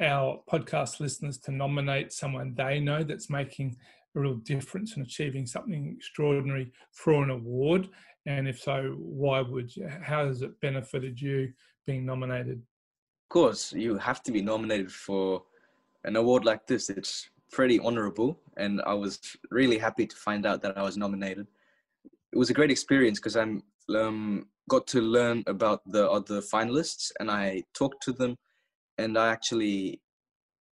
our 0.00 0.40
podcast 0.50 1.00
listeners 1.00 1.38
to 1.38 1.52
nominate 1.52 2.12
someone 2.12 2.54
they 2.54 2.80
know 2.80 3.02
that's 3.04 3.30
making 3.30 3.76
a 4.16 4.20
real 4.20 4.34
difference 4.36 4.96
and 4.96 5.04
achieving 5.04 5.46
something 5.46 5.94
extraordinary 5.96 6.72
for 6.92 7.22
an 7.22 7.30
award? 7.30 7.88
And 8.26 8.48
if 8.48 8.60
so, 8.60 8.96
why 8.98 9.40
would 9.40 9.74
you? 9.76 9.88
How 10.02 10.26
has 10.26 10.42
it 10.42 10.58
benefited 10.60 11.20
you 11.20 11.52
being 11.86 12.06
nominated? 12.06 12.58
Of 12.58 13.28
course, 13.28 13.72
you 13.72 13.98
have 13.98 14.22
to 14.24 14.32
be 14.32 14.42
nominated 14.42 14.92
for 14.92 15.42
an 16.04 16.16
award 16.16 16.44
like 16.44 16.66
this. 16.66 16.90
It's 16.90 17.28
pretty 17.50 17.78
honorable, 17.80 18.40
and 18.56 18.80
I 18.86 18.94
was 18.94 19.18
really 19.50 19.78
happy 19.78 20.06
to 20.06 20.16
find 20.16 20.46
out 20.46 20.62
that 20.62 20.76
I 20.78 20.82
was 20.82 20.96
nominated. 20.96 21.46
It 22.32 22.38
was 22.38 22.50
a 22.50 22.54
great 22.54 22.70
experience 22.70 23.18
because 23.18 23.36
I'm 23.36 23.62
um, 23.94 24.46
got 24.68 24.86
to 24.88 25.00
learn 25.00 25.44
about 25.46 25.82
the 25.90 26.10
other 26.10 26.40
finalists, 26.40 27.12
and 27.20 27.30
I 27.30 27.62
talked 27.74 28.02
to 28.04 28.12
them, 28.12 28.36
and 28.98 29.18
I 29.18 29.28
actually 29.28 30.00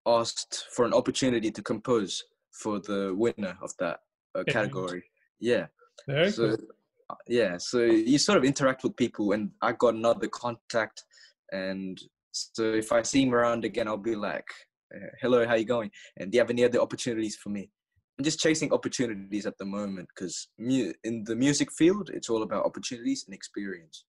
asked 0.06 0.66
for 0.74 0.84
an 0.84 0.92
opportunity 0.92 1.50
to 1.50 1.62
compose 1.62 2.22
for 2.52 2.80
the 2.80 3.14
winner 3.16 3.56
of 3.62 3.72
that 3.78 4.00
uh, 4.34 4.44
category. 4.48 5.04
Yeah. 5.40 5.66
Very 6.06 6.30
so 6.30 6.56
cool. 6.56 6.66
uh, 7.10 7.14
yeah 7.28 7.58
so 7.58 7.78
you 7.80 8.18
sort 8.18 8.38
of 8.38 8.44
interact 8.44 8.82
with 8.82 8.96
people 8.96 9.32
and 9.32 9.50
i 9.60 9.70
got 9.72 9.94
another 9.94 10.26
contact 10.28 11.04
and 11.52 12.00
So 12.32 12.72
if 12.72 12.92
I 12.92 13.02
see 13.02 13.22
him 13.22 13.34
around 13.34 13.64
again, 13.64 13.86
I'll 13.86 13.98
be 13.98 14.16
like, 14.16 14.48
uh, 14.94 15.10
"Hello, 15.20 15.46
how 15.46 15.54
you 15.54 15.64
going? 15.64 15.90
And 16.16 16.30
do 16.30 16.36
you 16.36 16.40
have 16.40 16.50
any 16.50 16.64
other 16.64 16.80
opportunities 16.80 17.36
for 17.36 17.50
me?" 17.50 17.70
I'm 18.18 18.24
just 18.24 18.40
chasing 18.40 18.72
opportunities 18.72 19.46
at 19.46 19.56
the 19.58 19.64
moment 19.64 20.08
because 20.14 20.48
mu- 20.58 20.92
in 21.04 21.24
the 21.24 21.36
music 21.36 21.70
field, 21.72 22.10
it's 22.12 22.28
all 22.30 22.42
about 22.42 22.64
opportunities 22.64 23.24
and 23.26 23.34
experience. 23.34 24.04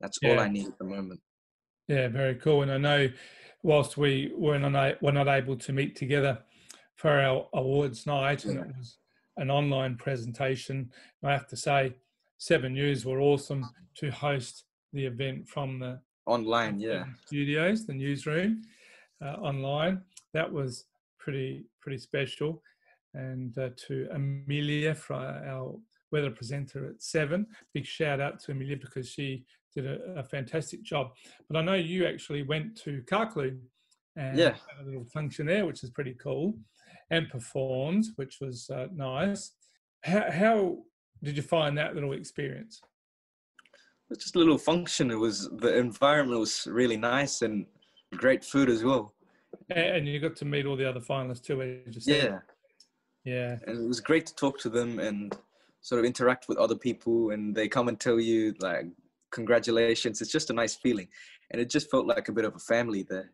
That's 0.00 0.18
all 0.24 0.40
I 0.40 0.48
need 0.48 0.68
at 0.68 0.78
the 0.78 0.84
moment. 0.84 1.20
Yeah, 1.88 2.08
very 2.08 2.34
cool. 2.36 2.62
And 2.62 2.72
I 2.72 2.78
know, 2.78 3.08
whilst 3.62 3.96
we 3.96 4.32
were 4.36 4.58
not 4.58 5.02
were 5.02 5.12
not 5.12 5.28
able 5.28 5.56
to 5.56 5.72
meet 5.72 5.96
together 5.96 6.38
for 6.96 7.20
our 7.20 7.48
awards 7.54 8.06
night, 8.06 8.44
and 8.44 8.58
it 8.58 8.66
was 8.78 8.98
an 9.36 9.50
online 9.50 9.96
presentation, 9.96 10.90
I 11.24 11.32
have 11.32 11.46
to 11.48 11.56
say, 11.56 11.94
Seven 12.38 12.74
News 12.74 13.04
were 13.04 13.20
awesome 13.20 13.68
to 13.96 14.10
host 14.10 14.64
the 14.92 15.06
event 15.06 15.48
from 15.48 15.78
the 15.78 16.00
Online, 16.26 16.78
yeah. 16.78 17.04
studios, 17.26 17.84
the 17.84 17.94
newsroom, 17.94 18.62
uh, 19.24 19.34
online. 19.40 20.02
That 20.34 20.52
was 20.52 20.84
pretty 21.18 21.64
pretty 21.80 21.98
special. 21.98 22.62
And 23.14 23.56
uh, 23.58 23.70
to 23.88 24.08
Amelia, 24.12 24.94
for 24.94 25.14
our 25.14 25.74
weather 26.12 26.30
presenter 26.30 26.88
at 26.88 27.02
Seven, 27.02 27.46
big 27.74 27.86
shout 27.86 28.20
out 28.20 28.38
to 28.40 28.52
Amelia 28.52 28.76
because 28.76 29.08
she 29.08 29.44
did 29.74 29.86
a, 29.86 29.98
a 30.18 30.22
fantastic 30.22 30.82
job. 30.82 31.12
But 31.48 31.58
I 31.58 31.62
know 31.62 31.74
you 31.74 32.06
actually 32.06 32.42
went 32.42 32.76
to 32.82 33.02
Carclew 33.10 33.58
and 34.16 34.38
Yeah. 34.38 34.50
had 34.76 34.82
a 34.82 34.86
little 34.86 35.04
function 35.04 35.46
there, 35.46 35.66
which 35.66 35.82
is 35.82 35.90
pretty 35.90 36.14
cool, 36.14 36.54
and 37.10 37.28
performed, 37.28 38.04
which 38.16 38.38
was 38.40 38.68
uh, 38.70 38.88
nice. 38.94 39.52
How, 40.02 40.30
how 40.30 40.78
did 41.22 41.36
you 41.36 41.42
find 41.42 41.76
that 41.78 41.94
little 41.94 42.12
experience? 42.12 42.80
It's 44.10 44.24
just 44.24 44.36
a 44.36 44.38
little 44.38 44.58
function. 44.58 45.10
It 45.10 45.14
was 45.18 45.48
the 45.56 45.76
environment 45.78 46.38
was 46.40 46.66
really 46.70 46.98
nice 46.98 47.40
and 47.42 47.66
great 48.16 48.44
food 48.44 48.68
as 48.68 48.84
well. 48.84 49.14
And 49.70 50.06
you 50.06 50.20
got 50.20 50.36
to 50.36 50.44
meet 50.44 50.66
all 50.66 50.76
the 50.76 50.88
other 50.88 51.00
finalists 51.00 51.42
too, 51.42 51.62
as 51.62 51.94
you 51.94 52.00
said. 52.00 52.40
Yeah, 53.24 53.32
Yeah. 53.32 53.58
and 53.66 53.84
it 53.84 53.88
was 53.88 54.00
great 54.00 54.26
to 54.26 54.34
talk 54.34 54.58
to 54.60 54.68
them 54.68 54.98
and 54.98 55.34
sort 55.80 55.98
of 55.98 56.04
interact 56.04 56.46
with 56.48 56.58
other 56.58 56.74
people. 56.76 57.30
And 57.30 57.54
they 57.54 57.68
come 57.68 57.88
and 57.88 57.98
tell 57.98 58.20
you 58.20 58.54
like, 58.60 58.84
"Congratulations!" 59.32 60.20
It's 60.22 60.30
just 60.30 60.50
a 60.50 60.52
nice 60.52 60.76
feeling, 60.76 61.08
and 61.50 61.60
it 61.60 61.68
just 61.70 61.90
felt 61.90 62.06
like 62.06 62.28
a 62.28 62.32
bit 62.32 62.44
of 62.44 62.54
a 62.54 62.60
family 62.60 63.02
there, 63.02 63.30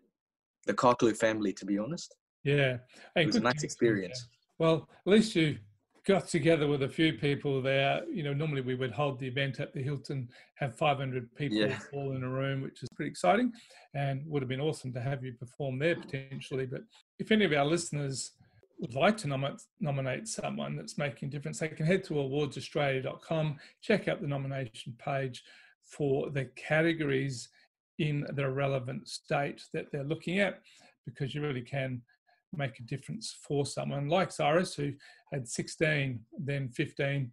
the 0.66 0.74
Carclew 0.74 1.14
family, 1.16 1.52
to 1.54 1.66
be 1.66 1.78
honest. 1.78 2.14
Yeah. 2.44 2.78
It 3.16 3.26
was 3.26 3.36
a 3.36 3.40
nice 3.40 3.62
experience. 3.62 4.18
there. 4.20 4.66
Well, 4.66 4.88
at 5.06 5.10
least 5.12 5.34
you 5.36 5.58
got 6.06 6.26
together 6.26 6.66
with 6.66 6.82
a 6.82 6.88
few 6.88 7.12
people 7.12 7.60
there. 7.60 8.02
You 8.10 8.22
know, 8.22 8.32
normally 8.32 8.62
we 8.62 8.74
would 8.74 8.92
hold 8.92 9.18
the 9.18 9.26
event 9.26 9.60
at 9.60 9.74
the 9.74 9.82
Hilton, 9.82 10.28
have 10.54 10.74
500 10.74 11.34
people 11.34 11.58
Yeah. 11.58 11.78
all 11.92 12.12
in 12.16 12.22
a 12.22 12.28
room, 12.28 12.62
which 12.62 12.82
is 12.82 12.88
pretty 12.94 13.10
exciting 13.10 13.52
and 13.94 14.24
would 14.26 14.40
have 14.40 14.48
been 14.48 14.60
awesome 14.60 14.92
to 14.94 15.00
have 15.00 15.22
you 15.22 15.34
perform 15.34 15.78
there 15.78 15.96
potentially. 15.96 16.64
But 16.64 16.82
if 17.18 17.30
any 17.30 17.44
of 17.44 17.52
our 17.52 17.66
listeners 17.66 18.32
would 18.78 18.94
like 18.94 19.16
to 19.18 19.28
nominate, 19.28 19.60
nominate 19.80 20.28
someone 20.28 20.76
that's 20.76 20.96
making 20.96 21.28
a 21.28 21.30
difference, 21.30 21.58
they 21.58 21.68
can 21.68 21.84
head 21.84 22.04
to 22.04 22.14
awardsaustralia.com, 22.14 23.58
check 23.82 24.08
out 24.08 24.20
the 24.22 24.28
nomination 24.28 24.94
page 24.98 25.42
for 25.88 26.30
the 26.30 26.46
categories 26.56 27.48
in 27.98 28.26
the 28.34 28.48
relevant 28.48 29.08
state 29.08 29.62
that 29.72 29.90
they're 29.90 30.04
looking 30.04 30.38
at, 30.38 30.60
because 31.06 31.34
you 31.34 31.40
really 31.40 31.62
can 31.62 32.02
make 32.54 32.78
a 32.78 32.84
difference 32.84 33.36
for 33.42 33.66
someone 33.66 34.08
like 34.08 34.32
Cyrus, 34.32 34.74
who 34.74 34.92
had 35.32 35.48
16, 35.48 36.20
then 36.38 36.68
15, 36.68 37.30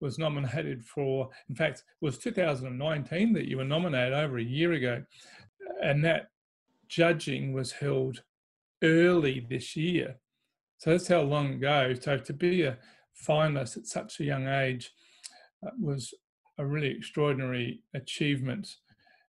was 0.00 0.18
nominated 0.18 0.84
for, 0.84 1.28
in 1.48 1.54
fact, 1.54 1.78
it 1.78 2.04
was 2.04 2.18
2019 2.18 3.32
that 3.32 3.48
you 3.48 3.56
were 3.56 3.64
nominated 3.64 4.12
over 4.12 4.38
a 4.38 4.44
year 4.44 4.72
ago. 4.72 5.02
And 5.82 6.04
that 6.04 6.28
judging 6.88 7.52
was 7.52 7.72
held 7.72 8.22
early 8.82 9.46
this 9.48 9.76
year. 9.76 10.16
So 10.78 10.90
that's 10.90 11.08
how 11.08 11.22
long 11.22 11.54
ago. 11.54 11.94
So 11.98 12.18
to 12.18 12.32
be 12.32 12.62
a 12.62 12.78
finalist 13.26 13.76
at 13.78 13.86
such 13.86 14.20
a 14.20 14.24
young 14.24 14.48
age 14.48 14.92
uh, 15.66 15.70
was 15.80 16.12
a 16.58 16.64
really 16.64 16.88
extraordinary 16.88 17.80
achievement. 17.94 18.76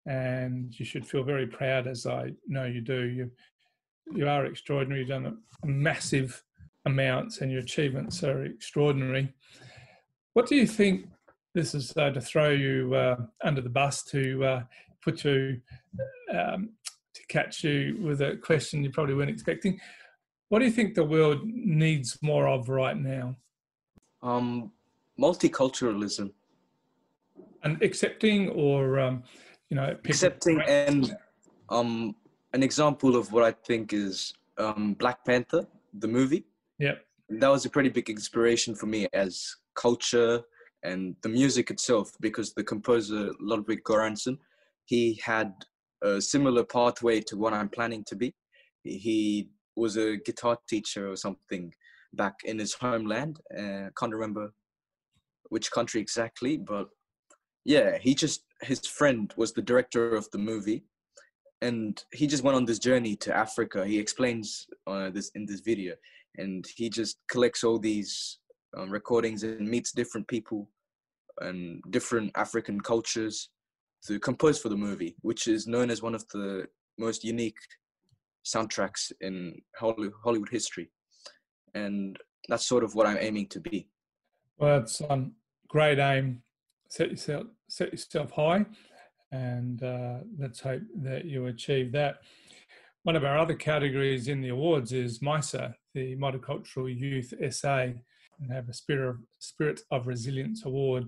And 0.06 0.78
you 0.78 0.84
should 0.84 1.06
feel 1.06 1.22
very 1.22 1.46
proud, 1.46 1.86
as 1.86 2.06
I 2.06 2.32
know 2.46 2.64
you 2.64 2.80
do. 2.80 3.02
You, 3.04 3.30
you 4.14 4.28
are 4.28 4.46
extraordinary. 4.46 5.00
You've 5.00 5.10
done 5.10 5.38
massive 5.64 6.42
amounts, 6.86 7.40
and 7.40 7.50
your 7.50 7.60
achievements 7.60 8.24
are 8.24 8.44
extraordinary. 8.44 9.32
What 10.32 10.46
do 10.46 10.56
you 10.56 10.66
think? 10.66 11.06
This 11.52 11.74
is 11.74 11.96
uh, 11.96 12.10
to 12.10 12.20
throw 12.20 12.50
you 12.50 12.94
uh, 12.94 13.16
under 13.42 13.60
the 13.60 13.68
bus 13.68 14.04
to 14.04 14.44
uh, 14.44 14.62
put 15.02 15.24
you 15.24 15.60
um, 16.32 16.70
to 17.12 17.26
catch 17.28 17.64
you 17.64 17.98
with 18.00 18.20
a 18.22 18.36
question 18.36 18.84
you 18.84 18.90
probably 18.90 19.14
weren't 19.14 19.30
expecting. 19.30 19.80
What 20.48 20.60
do 20.60 20.64
you 20.64 20.70
think 20.70 20.94
the 20.94 21.04
world 21.04 21.40
needs 21.44 22.18
more 22.22 22.48
of 22.48 22.68
right 22.68 22.96
now? 22.96 23.36
Um, 24.22 24.72
multiculturalism, 25.18 26.32
And 27.62 27.82
accepting, 27.82 28.48
or 28.50 28.98
um, 28.98 29.22
you 29.68 29.76
know, 29.76 29.96
accepting, 30.04 30.60
and 30.62 31.14
um, 31.68 32.14
an 32.52 32.62
example 32.62 33.16
of 33.16 33.32
what 33.32 33.44
I 33.44 33.52
think 33.52 33.92
is 33.92 34.32
um, 34.58 34.94
Black 34.94 35.24
Panther, 35.24 35.66
the 35.94 36.08
movie. 36.08 36.44
Yep. 36.78 37.04
that 37.28 37.48
was 37.48 37.66
a 37.66 37.70
pretty 37.70 37.90
big 37.90 38.08
inspiration 38.08 38.74
for 38.74 38.86
me 38.86 39.06
as 39.12 39.54
culture 39.74 40.40
and 40.82 41.14
the 41.20 41.28
music 41.28 41.70
itself 41.70 42.12
because 42.20 42.54
the 42.54 42.64
composer 42.64 43.32
Ludwig 43.38 43.82
Göransson 43.84 44.38
he 44.90 45.20
had 45.22 45.52
a 46.02 46.20
similar 46.20 46.64
pathway 46.64 47.20
to 47.20 47.36
what 47.36 47.52
I'm 47.52 47.68
planning 47.68 48.02
to 48.08 48.16
be. 48.16 48.34
He 48.82 49.50
was 49.76 49.96
a 49.96 50.16
guitar 50.16 50.58
teacher 50.68 51.08
or 51.08 51.16
something 51.16 51.72
back 52.12 52.34
in 52.44 52.58
his 52.58 52.74
homeland. 52.74 53.38
Uh, 53.56 53.90
can't 53.96 54.12
remember 54.12 54.52
which 55.50 55.70
country 55.70 56.00
exactly, 56.00 56.56
but 56.56 56.88
yeah, 57.70 57.98
he 57.98 58.16
just 58.16 58.42
his 58.62 58.84
friend 58.84 59.32
was 59.36 59.52
the 59.52 59.62
director 59.62 60.16
of 60.16 60.28
the 60.32 60.38
movie, 60.38 60.82
and 61.62 62.02
he 62.12 62.26
just 62.26 62.42
went 62.42 62.56
on 62.56 62.64
this 62.64 62.80
journey 62.80 63.14
to 63.16 63.34
Africa. 63.34 63.86
He 63.86 63.96
explains 63.96 64.66
uh, 64.88 65.10
this 65.10 65.30
in 65.36 65.46
this 65.46 65.60
video, 65.60 65.94
and 66.36 66.66
he 66.76 66.90
just 66.90 67.18
collects 67.30 67.62
all 67.62 67.78
these 67.78 68.40
um, 68.76 68.90
recordings 68.90 69.44
and 69.44 69.68
meets 69.68 69.92
different 69.92 70.26
people 70.26 70.68
and 71.38 71.80
different 71.90 72.32
African 72.34 72.80
cultures 72.80 73.50
to 74.06 74.18
compose 74.18 74.58
for 74.58 74.68
the 74.68 74.82
movie, 74.88 75.14
which 75.22 75.46
is 75.46 75.68
known 75.68 75.90
as 75.90 76.02
one 76.02 76.16
of 76.16 76.26
the 76.32 76.66
most 76.98 77.22
unique 77.22 77.62
soundtracks 78.44 79.12
in 79.20 79.54
Hollywood 79.78 80.48
history. 80.50 80.90
And 81.74 82.18
that's 82.48 82.66
sort 82.66 82.82
of 82.82 82.96
what 82.96 83.06
I'm 83.06 83.18
aiming 83.20 83.46
to 83.50 83.60
be. 83.60 83.88
Well, 84.58 84.80
it's 84.80 85.00
um, 85.08 85.34
great 85.68 86.00
aim. 86.00 86.42
Set 86.90 87.10
yourself 87.10 87.46
set 87.68 87.92
yourself 87.92 88.32
high, 88.32 88.66
and 89.32 89.82
uh, 89.82 90.18
let's 90.38 90.60
hope 90.60 90.82
that 91.02 91.24
you 91.24 91.46
achieve 91.46 91.92
that. 91.92 92.18
One 93.04 93.16
of 93.16 93.24
our 93.24 93.38
other 93.38 93.54
categories 93.54 94.28
in 94.28 94.42
the 94.42 94.48
awards 94.50 94.92
is 94.92 95.20
MYSA, 95.20 95.72
the 95.94 96.16
Multicultural 96.16 96.94
Youth 96.94 97.32
SA, 97.50 97.92
and 98.40 98.52
have 98.52 98.68
a 98.68 98.74
Spirit 98.74 99.08
of, 99.08 99.16
Spirit 99.38 99.80
of 99.90 100.06
Resilience 100.06 100.64
Award. 100.64 101.04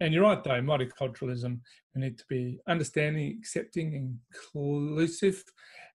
And 0.00 0.14
you're 0.14 0.22
right, 0.22 0.42
though, 0.42 0.62
multiculturalism, 0.62 1.60
we 1.94 2.00
need 2.00 2.18
to 2.18 2.24
be 2.28 2.58
understanding, 2.66 3.36
accepting, 3.38 4.18
inclusive, 4.34 5.44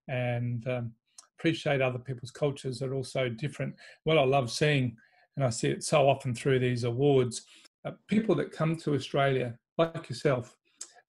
and 0.08 0.68
um, 0.68 0.92
appreciate 1.40 1.82
other 1.82 2.00
people's 2.00 2.32
cultures 2.32 2.80
that 2.80 2.90
are 2.90 2.96
also 2.96 3.28
different. 3.28 3.74
What 4.04 4.18
I 4.18 4.24
love 4.24 4.52
seeing, 4.52 4.96
and 5.36 5.46
I 5.46 5.50
see 5.50 5.70
it 5.70 5.84
so 5.84 6.08
often 6.08 6.36
through 6.36 6.60
these 6.60 6.84
awards, 6.84 7.44
uh, 7.86 7.92
people 8.08 8.36
that 8.36 8.52
come 8.52 8.76
to 8.78 8.94
Australia, 8.94 9.58
like 9.78 10.10
yourself, 10.10 10.56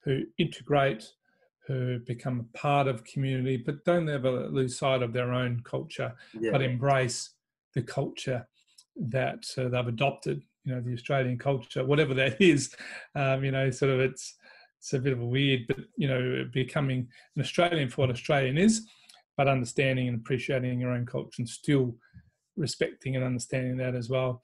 who 0.03 0.23
integrate, 0.37 1.05
who 1.67 1.99
become 1.99 2.39
a 2.39 2.57
part 2.57 2.87
of 2.87 3.03
community, 3.05 3.57
but 3.57 3.83
don't 3.85 4.09
ever 4.09 4.47
lose 4.49 4.77
sight 4.77 5.01
of 5.01 5.13
their 5.13 5.31
own 5.31 5.61
culture, 5.63 6.13
but 6.51 6.61
embrace 6.61 7.31
the 7.73 7.81
culture 7.81 8.45
that 8.95 9.45
uh, 9.57 9.69
they've 9.69 9.87
adopted. 9.87 10.41
You 10.65 10.75
know, 10.75 10.81
the 10.81 10.93
Australian 10.93 11.37
culture, 11.37 11.85
whatever 11.85 12.13
that 12.15 12.37
is. 12.41 12.75
Um, 13.15 13.43
you 13.43 13.51
know, 13.51 13.69
sort 13.69 13.91
of 13.91 13.99
it's 13.99 14.35
it's 14.79 14.93
a 14.93 14.99
bit 14.99 15.13
of 15.13 15.21
a 15.21 15.25
weird, 15.25 15.61
but 15.67 15.77
you 15.95 16.07
know, 16.07 16.45
becoming 16.51 17.07
an 17.35 17.41
Australian 17.41 17.89
for 17.89 18.01
what 18.01 18.09
Australian 18.09 18.57
is, 18.57 18.85
but 19.37 19.47
understanding 19.47 20.09
and 20.09 20.19
appreciating 20.19 20.79
your 20.79 20.91
own 20.91 21.05
culture 21.05 21.35
and 21.39 21.47
still 21.47 21.95
respecting 22.57 23.15
and 23.15 23.23
understanding 23.23 23.77
that 23.77 23.95
as 23.95 24.09
well. 24.09 24.41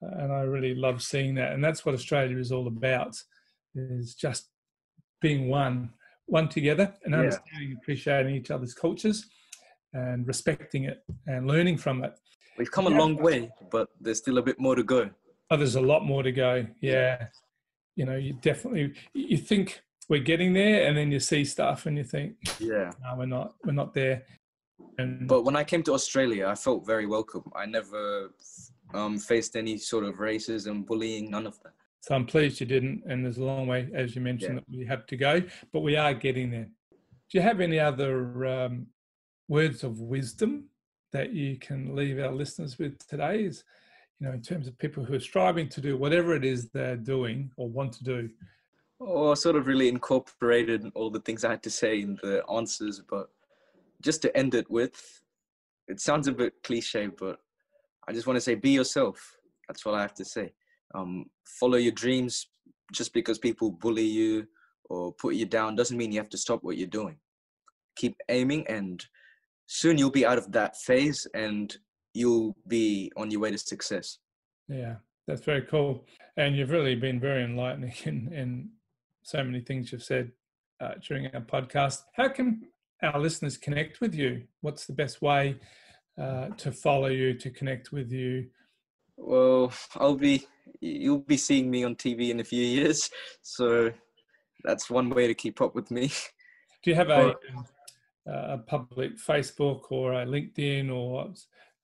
And 0.00 0.32
I 0.32 0.42
really 0.42 0.74
love 0.74 1.02
seeing 1.02 1.34
that, 1.36 1.52
and 1.52 1.64
that's 1.64 1.84
what 1.84 1.94
Australia 1.94 2.36
is 2.38 2.52
all 2.52 2.66
about: 2.66 3.16
is 3.74 4.14
just 4.14 4.50
being 5.20 5.48
one, 5.48 5.90
one 6.26 6.48
together, 6.48 6.94
and 7.04 7.12
Yeah. 7.12 7.20
understanding, 7.20 7.70
and 7.70 7.78
appreciating 7.78 8.34
each 8.34 8.50
other's 8.50 8.74
cultures, 8.74 9.26
and 9.94 10.26
respecting 10.26 10.84
it 10.84 11.02
and 11.26 11.46
learning 11.46 11.78
from 11.78 12.04
it. 12.04 12.12
We've 12.58 12.70
come 12.70 12.86
a 12.86 12.90
Yeah. 12.90 12.98
long 12.98 13.16
way, 13.16 13.50
but 13.70 13.88
there's 14.00 14.18
still 14.18 14.38
a 14.38 14.42
bit 14.42 14.58
more 14.58 14.74
to 14.74 14.82
go. 14.82 15.10
Oh, 15.50 15.56
there's 15.56 15.76
a 15.76 15.80
lot 15.80 16.04
more 16.04 16.22
to 16.22 16.32
go. 16.32 16.66
Yeah. 16.80 17.28
You 17.96 18.04
know, 18.04 18.16
you 18.16 18.32
definitely, 18.34 18.94
you 19.14 19.38
think 19.38 19.82
we're 20.08 20.22
getting 20.22 20.52
there, 20.52 20.86
and 20.86 20.96
then 20.96 21.10
you 21.12 21.20
see 21.20 21.44
stuff 21.44 21.86
and 21.86 21.96
you 21.96 22.04
think, 22.04 22.36
Yeah. 22.60 22.92
no, 23.02 23.16
we're 23.16 23.26
not, 23.26 23.54
we're 23.64 23.72
not 23.72 23.94
there. 23.94 24.26
And 24.98 25.28
But 25.28 25.42
when 25.44 25.56
I 25.56 25.64
came 25.64 25.82
to 25.84 25.92
Australia, 25.94 26.46
I 26.48 26.56
felt 26.56 26.84
very 26.84 27.06
welcome. 27.06 27.50
I 27.54 27.66
never 27.66 28.30
um, 28.94 29.18
faced 29.18 29.56
any 29.56 29.76
sort 29.76 30.04
of 30.04 30.14
racism, 30.16 30.86
bullying, 30.86 31.30
none 31.30 31.46
of 31.46 31.60
that. 31.62 31.72
so 32.00 32.14
I'm 32.14 32.26
pleased 32.26 32.60
you 32.60 32.66
didn't. 32.66 33.02
And 33.06 33.24
there's 33.24 33.38
a 33.38 33.44
long 33.44 33.66
way, 33.66 33.88
as 33.94 34.14
you 34.14 34.20
mentioned, 34.22 34.54
Yeah. 34.56 34.60
that 34.68 34.78
we 34.78 34.84
have 34.86 35.04
to 35.06 35.16
go, 35.16 35.42
but 35.72 35.80
we 35.80 35.96
are 35.96 36.14
getting 36.14 36.50
there. 36.50 36.68
Do 37.28 37.38
you 37.38 37.42
have 37.42 37.60
any 37.60 37.80
other 37.80 38.46
um, 38.46 38.86
words 39.48 39.82
of 39.84 40.00
wisdom 40.00 40.68
that 41.12 41.32
you 41.32 41.56
can 41.58 41.94
leave 41.96 42.18
our 42.18 42.32
listeners 42.32 42.78
with 42.78 42.98
today? 43.08 43.44
Is 43.44 43.64
you 44.20 44.28
know, 44.28 44.32
in 44.34 44.42
terms 44.42 44.68
of 44.68 44.78
people 44.78 45.04
who 45.04 45.14
are 45.14 45.20
striving 45.20 45.68
to 45.70 45.80
do 45.80 45.96
whatever 45.96 46.34
it 46.36 46.44
is 46.44 46.68
they're 46.68 46.96
doing 46.96 47.50
or 47.56 47.68
want 47.68 47.92
to 47.94 48.04
do. 48.04 48.30
Oh, 49.00 49.32
I 49.32 49.34
sort 49.34 49.56
of 49.56 49.66
really 49.66 49.88
incorporated 49.88 50.88
all 50.94 51.10
the 51.10 51.20
things 51.20 51.44
I 51.44 51.50
had 51.50 51.64
to 51.64 51.70
say 51.70 52.00
in 52.00 52.16
the 52.22 52.44
answers, 52.48 53.02
but 53.10 53.28
just 54.02 54.22
to 54.22 54.34
end 54.36 54.54
it 54.54 54.70
with, 54.70 55.20
it 55.88 56.00
sounds 56.00 56.28
a 56.28 56.32
bit 56.32 56.54
cliche, 56.62 57.08
but 57.08 57.40
I 58.08 58.12
just 58.12 58.26
want 58.26 58.36
to 58.36 58.40
say 58.40 58.54
be 58.54 58.70
yourself. 58.70 59.36
That's 59.68 59.84
all 59.86 59.94
I 59.94 60.02
have 60.02 60.14
to 60.14 60.24
say. 60.24 60.52
Um, 60.94 61.26
follow 61.60 61.76
your 61.76 61.92
dreams. 61.92 62.48
Just 62.92 63.14
because 63.14 63.38
people 63.38 63.70
bully 63.70 64.04
you 64.04 64.46
or 64.90 65.12
put 65.14 65.34
you 65.34 65.46
down 65.46 65.74
doesn't 65.74 65.96
mean 65.96 66.12
you 66.12 66.20
have 66.20 66.28
to 66.30 66.38
stop 66.38 66.60
what 66.62 66.76
you're 66.76 66.86
doing. 66.86 67.16
Keep 67.96 68.16
aiming, 68.28 68.66
and 68.68 69.04
soon 69.66 69.96
you'll 69.96 70.10
be 70.10 70.26
out 70.26 70.38
of 70.38 70.52
that 70.52 70.76
phase 70.76 71.26
and 71.34 71.76
you'll 72.12 72.56
be 72.68 73.10
on 73.16 73.30
your 73.30 73.40
way 73.40 73.50
to 73.50 73.58
success. 73.58 74.18
Yeah, 74.68 74.96
that's 75.26 75.42
very 75.42 75.62
cool. 75.62 76.04
And 76.36 76.56
you've 76.56 76.70
really 76.70 76.94
been 76.94 77.20
very 77.20 77.44
enlightening 77.44 77.94
in, 78.04 78.32
in 78.32 78.70
so 79.22 79.42
many 79.42 79.60
things 79.60 79.90
you've 79.90 80.02
said 80.02 80.30
uh, 80.80 80.94
during 81.06 81.26
our 81.34 81.40
podcast. 81.40 82.02
How 82.14 82.28
can 82.28 82.62
our 83.02 83.18
listeners 83.18 83.56
connect 83.56 84.00
with 84.00 84.14
you? 84.14 84.44
What's 84.60 84.86
the 84.86 84.92
best 84.92 85.22
way 85.22 85.56
uh, 86.20 86.48
to 86.56 86.72
follow 86.72 87.08
you, 87.08 87.34
to 87.34 87.50
connect 87.50 87.92
with 87.92 88.12
you? 88.12 88.46
Well, 89.16 89.72
I'll 89.96 90.16
be 90.16 90.46
you'll 90.80 91.18
be 91.18 91.36
seeing 91.36 91.70
me 91.70 91.84
on 91.84 91.94
TV 91.94 92.30
in 92.30 92.40
a 92.40 92.44
few 92.44 92.62
years, 92.62 93.10
so 93.42 93.92
that's 94.64 94.90
one 94.90 95.10
way 95.10 95.26
to 95.26 95.34
keep 95.34 95.60
up 95.60 95.74
with 95.74 95.90
me. 95.90 96.08
Do 96.82 96.90
you 96.90 96.96
have 96.96 97.10
a, 97.10 97.34
a 98.26 98.58
public 98.58 99.16
Facebook 99.16 99.90
or 99.90 100.12
a 100.12 100.26
LinkedIn 100.26 100.92
or 100.92 101.32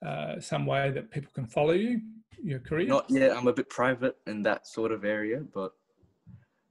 uh, 0.07 0.41
some 0.41 0.67
way 0.67 0.91
that 0.91 1.11
people 1.11 1.31
can 1.35 1.47
follow 1.47 1.73
you, 1.73 2.01
your 2.43 2.59
career? 2.59 2.87
Not 2.87 3.09
yet. 3.09 3.37
I'm 3.37 3.47
a 3.47 3.53
bit 3.53 3.71
private 3.71 4.17
in 4.27 4.43
that 4.43 4.67
sort 4.67 4.93
of 4.93 5.05
area, 5.05 5.43
but 5.55 5.73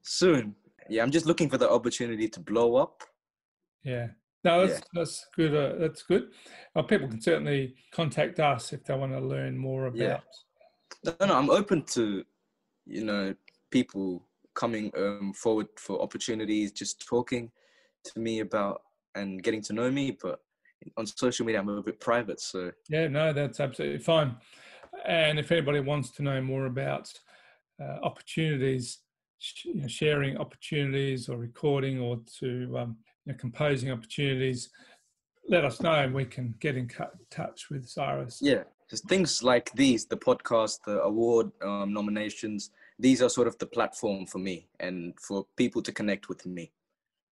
soon. 0.04 0.56
Yeah, 0.90 1.04
I'm 1.04 1.12
just 1.12 1.26
looking 1.26 1.50
for 1.50 1.58
the 1.58 1.70
opportunity 1.70 2.28
to 2.30 2.40
blow 2.40 2.76
up. 2.76 3.04
Yeah. 3.84 4.08
No, 4.44 4.66
that's 4.66 4.80
Yeah. 4.80 4.86
that's 4.94 5.28
good. 5.36 5.56
Uh, 5.56 5.76
that's 5.80 6.04
good. 6.04 6.32
Uh, 6.76 6.84
people 6.84 7.08
can 7.08 7.22
certainly 7.22 7.76
contact 7.92 8.40
us 8.40 8.74
if 8.74 8.84
they 8.86 8.96
want 8.96 9.12
to 9.12 9.20
learn 9.20 9.58
more 9.58 9.88
about. 9.88 9.98
Yeah. 9.98 11.14
No, 11.20 11.26
no, 11.28 11.36
I'm 11.38 11.50
open 11.50 11.84
to, 11.94 12.24
you 12.86 13.04
know, 13.04 13.36
people 13.70 14.26
coming 14.56 14.92
um, 14.98 15.34
forward 15.34 15.68
for 15.78 16.02
opportunities, 16.02 16.72
just 16.72 17.06
talking 17.06 17.52
to 18.06 18.20
me 18.20 18.40
about 18.40 18.82
and 19.16 19.44
getting 19.44 19.62
to 19.64 19.74
know 19.74 19.92
me. 19.92 20.12
But 20.22 20.40
on 20.98 21.06
social 21.06 21.46
media, 21.46 21.60
I'm 21.60 21.70
a 21.70 21.84
bit 21.84 22.00
private, 22.00 22.40
so 22.40 22.72
Yeah, 22.90 23.08
no, 23.08 23.34
that's 23.34 23.60
absolutely 23.60 24.00
fine. 24.00 24.38
And 25.06 25.38
if 25.38 25.52
anybody 25.52 25.82
wants 25.82 26.12
to 26.12 26.24
know 26.24 26.42
more 26.42 26.66
about 26.66 27.12
uh, 27.82 28.00
opportunities, 28.04 29.00
sh- 29.38 29.66
you 29.66 29.76
know, 29.76 29.88
sharing 29.88 30.38
opportunities 30.38 31.30
or 31.30 31.38
recording 31.38 32.00
or 32.00 32.22
to 32.40 32.78
um, 32.78 32.98
you 33.30 33.36
know, 33.36 33.40
composing 33.40 33.92
opportunities, 33.92 34.70
let 35.48 35.64
us 35.64 35.82
know 35.82 35.94
and 35.94 36.14
we 36.14 36.26
can 36.26 36.56
get 36.60 36.76
in 36.76 36.90
touch 37.30 37.70
with 37.70 37.88
Cyrus. 37.88 38.40
yeah, 38.42 38.64
just 38.90 39.08
things 39.08 39.44
like 39.44 39.72
these, 39.74 40.06
the 40.06 40.18
podcast, 40.18 40.80
the 40.86 41.00
award 41.02 41.52
um, 41.62 41.94
nominations. 41.94 42.72
These 42.98 43.22
are 43.22 43.30
sort 43.30 43.48
of 43.48 43.58
the 43.60 43.68
platform 43.68 44.26
for 44.26 44.40
me 44.40 44.68
and 44.80 45.14
for 45.20 45.46
people 45.58 45.82
to 45.84 45.92
connect 45.92 46.28
with 46.28 46.46
me. 46.46 46.72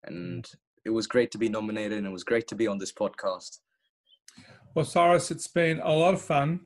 And 0.05 0.47
it 0.84 0.90
was 0.90 1.07
great 1.07 1.30
to 1.32 1.38
be 1.38 1.49
nominated, 1.49 1.99
and 1.99 2.07
it 2.07 2.12
was 2.12 2.24
great 2.24 2.47
to 2.49 2.55
be 2.55 2.66
on 2.66 2.78
this 2.78 2.92
podcast. 2.92 3.59
Well, 4.74 4.84
Cyrus, 4.84 5.30
it's 5.30 5.49
been 5.49 5.80
a 5.80 5.92
lot 5.92 6.14
of 6.14 6.20
fun 6.20 6.61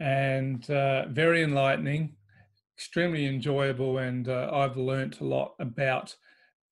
and 0.00 0.68
uh, 0.68 1.06
very 1.08 1.42
enlightening, 1.42 2.16
extremely 2.76 3.26
enjoyable, 3.26 3.98
and 3.98 4.28
uh, 4.28 4.50
I've 4.52 4.76
learnt 4.76 5.20
a 5.20 5.24
lot 5.24 5.54
about 5.58 6.16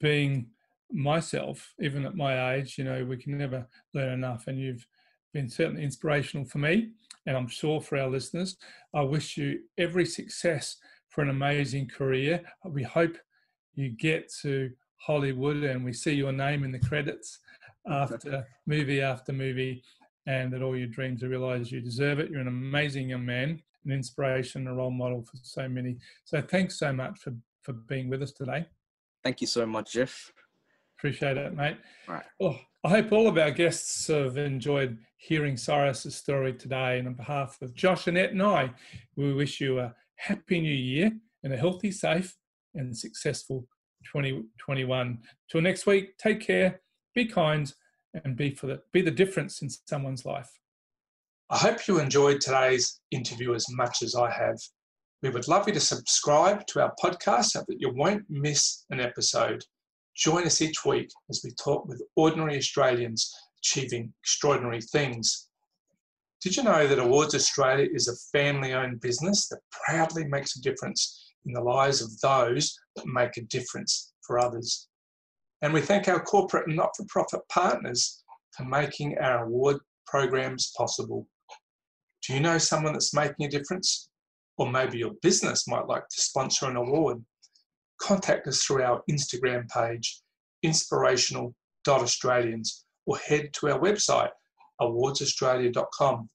being 0.01 0.49
myself, 0.93 1.73
even 1.81 2.05
at 2.07 2.17
my 2.17 2.55
age. 2.55 2.79
You 2.79 2.85
know, 2.85 3.05
we 3.05 3.17
can 3.17 3.37
never 3.39 3.67
learn 3.95 4.13
enough, 4.13 4.45
and 4.47 4.59
you've 4.59 4.87
been 5.33 5.49
certainly 5.49 5.83
inspirational 5.83 6.45
for 6.47 6.59
me, 6.59 6.91
and 7.27 7.37
I'm 7.37 7.49
sure 7.49 7.81
for 7.81 7.99
our 7.99 8.09
listeners. 8.09 8.57
I 8.95 9.03
wish 9.03 9.37
you 9.37 9.61
every 9.79 10.07
success 10.07 10.77
for 11.09 11.23
an 11.23 11.31
amazing 11.31 11.89
career. 11.89 12.43
We 12.65 12.83
hope 12.83 13.17
you 13.75 13.91
get 13.91 14.33
to 14.43 14.71
Hollywood 14.97 15.65
and 15.65 15.85
we 15.85 15.93
see 15.93 16.13
your 16.13 16.33
name 16.33 16.65
in 16.65 16.73
the 16.73 16.79
credits 16.79 17.39
after 17.87 18.47
movie 18.67 19.01
after 19.01 19.33
movie 19.33 19.83
and 20.27 20.53
that 20.53 20.63
all 20.63 20.77
your 20.77 20.87
dreams 20.87 21.23
are 21.23 21.29
realized. 21.29 21.73
You 21.73 21.81
deserve 21.81 22.19
it. 22.19 22.31
You're 22.31 22.41
an 22.41 22.49
amazing 22.49 23.11
young 23.11 23.25
man, 23.25 23.63
an 23.85 23.93
inspiration, 23.93 24.67
a 24.67 24.75
role 24.75 24.91
model 24.91 25.23
for 25.23 25.39
so 25.43 25.69
many. 25.69 25.97
So 26.25 26.41
thanks 26.41 26.79
so 26.79 26.93
much 26.93 27.19
for, 27.21 27.35
for 27.63 27.73
being 27.73 28.09
with 28.09 28.23
us 28.23 28.33
today. 28.33 28.67
Thank 29.25 29.41
you 29.41 29.47
so 29.47 29.67
much, 29.67 29.93
Jeff. 29.93 30.33
Appreciate 31.01 31.39
it, 31.39 31.55
mate. 31.55 31.79
Right. 32.07 32.25
Well, 32.39 32.61
I 32.85 32.91
hope 32.91 33.11
all 33.11 33.27
of 33.27 33.39
our 33.39 33.51
guests 33.51 34.07
have 34.09 34.37
enjoyed 34.37 34.99
hearing 35.17 35.57
Cyrus's 35.57 36.15
story 36.15 36.53
today. 36.53 36.99
And 36.99 37.09
on 37.09 37.15
behalf 37.15 37.57
of 37.63 37.75
Josh, 37.75 38.07
Annette, 38.07 38.33
and 38.33 38.43
I, 38.43 38.71
we 39.17 39.33
wish 39.33 39.63
you 39.63 39.81
a 39.81 39.95
happy 40.17 40.61
new 40.61 40.75
year 40.75 41.11
and 41.43 41.55
a 41.55 41.57
healthy, 41.57 41.91
safe, 41.91 42.37
and 42.75 42.95
successful 42.95 43.67
2021. 44.13 45.19
Till 45.51 45.63
next 45.63 45.87
week, 45.87 46.19
take 46.19 46.41
care, 46.41 46.83
be 47.15 47.25
kind, 47.25 47.73
and 48.23 48.37
be 48.37 48.51
for 48.51 48.67
the 48.67 48.83
be 48.93 49.01
the 49.01 49.11
difference 49.11 49.63
in 49.63 49.71
someone's 49.71 50.27
life. 50.27 50.51
I 51.49 51.57
hope 51.57 51.89
you 51.89 51.99
enjoyed 51.99 52.43
today's 52.43 53.01
interview 53.11 53.55
as 53.55 53.65
much 53.71 54.03
as 54.03 54.15
I 54.15 54.31
have. 54.31 54.59
We 55.23 55.31
would 55.31 55.49
love 55.49 55.67
you 55.67 55.73
to 55.73 55.81
subscribe 55.81 56.67
to 56.67 56.83
our 56.83 56.93
podcast 57.03 57.47
so 57.47 57.65
that 57.67 57.81
you 57.81 57.91
won't 57.95 58.25
miss 58.29 58.85
an 58.91 59.01
episode. 59.01 59.65
Join 60.21 60.45
us 60.45 60.61
each 60.61 60.85
week 60.85 61.09
as 61.31 61.41
we 61.43 61.51
talk 61.53 61.87
with 61.87 62.03
ordinary 62.15 62.59
Australians 62.59 63.35
achieving 63.59 64.13
extraordinary 64.23 64.83
things. 64.83 65.49
Did 66.43 66.59
you 66.59 66.63
know 66.63 66.87
that 66.87 66.99
Awards 66.99 67.35
Australia 67.35 67.89
is 67.91 68.07
a 68.07 68.39
family 68.39 68.75
owned 68.75 69.01
business 69.01 69.49
that 69.49 69.61
proudly 69.71 70.27
makes 70.27 70.57
a 70.57 70.61
difference 70.61 71.33
in 71.47 71.55
the 71.55 71.63
lives 71.63 72.03
of 72.03 72.21
those 72.21 72.79
that 72.97 73.07
make 73.07 73.39
a 73.39 73.47
difference 73.47 74.13
for 74.27 74.39
others? 74.39 74.89
And 75.63 75.73
we 75.73 75.81
thank 75.81 76.07
our 76.07 76.23
corporate 76.23 76.67
and 76.67 76.77
not 76.77 76.95
for 76.95 77.07
profit 77.09 77.41
partners 77.49 78.23
for 78.55 78.65
making 78.67 79.17
our 79.19 79.47
award 79.47 79.79
programs 80.07 80.71
possible. 80.77 81.27
Do 82.27 82.35
you 82.35 82.41
know 82.41 82.59
someone 82.59 82.93
that's 82.93 83.15
making 83.15 83.47
a 83.47 83.51
difference? 83.51 84.11
Or 84.59 84.71
maybe 84.71 84.99
your 84.99 85.13
business 85.23 85.67
might 85.67 85.87
like 85.87 86.03
to 86.03 86.21
sponsor 86.21 86.69
an 86.69 86.77
award. 86.77 87.25
Contact 88.01 88.47
us 88.47 88.63
through 88.63 88.83
our 88.83 89.03
Instagram 89.11 89.69
page, 89.69 90.21
inspirational.australians, 90.63 92.85
or 93.07 93.17
head 93.19 93.53
to 93.55 93.71
our 93.71 93.79
website, 93.79 94.31
awardsaustralia.com. 94.81 96.29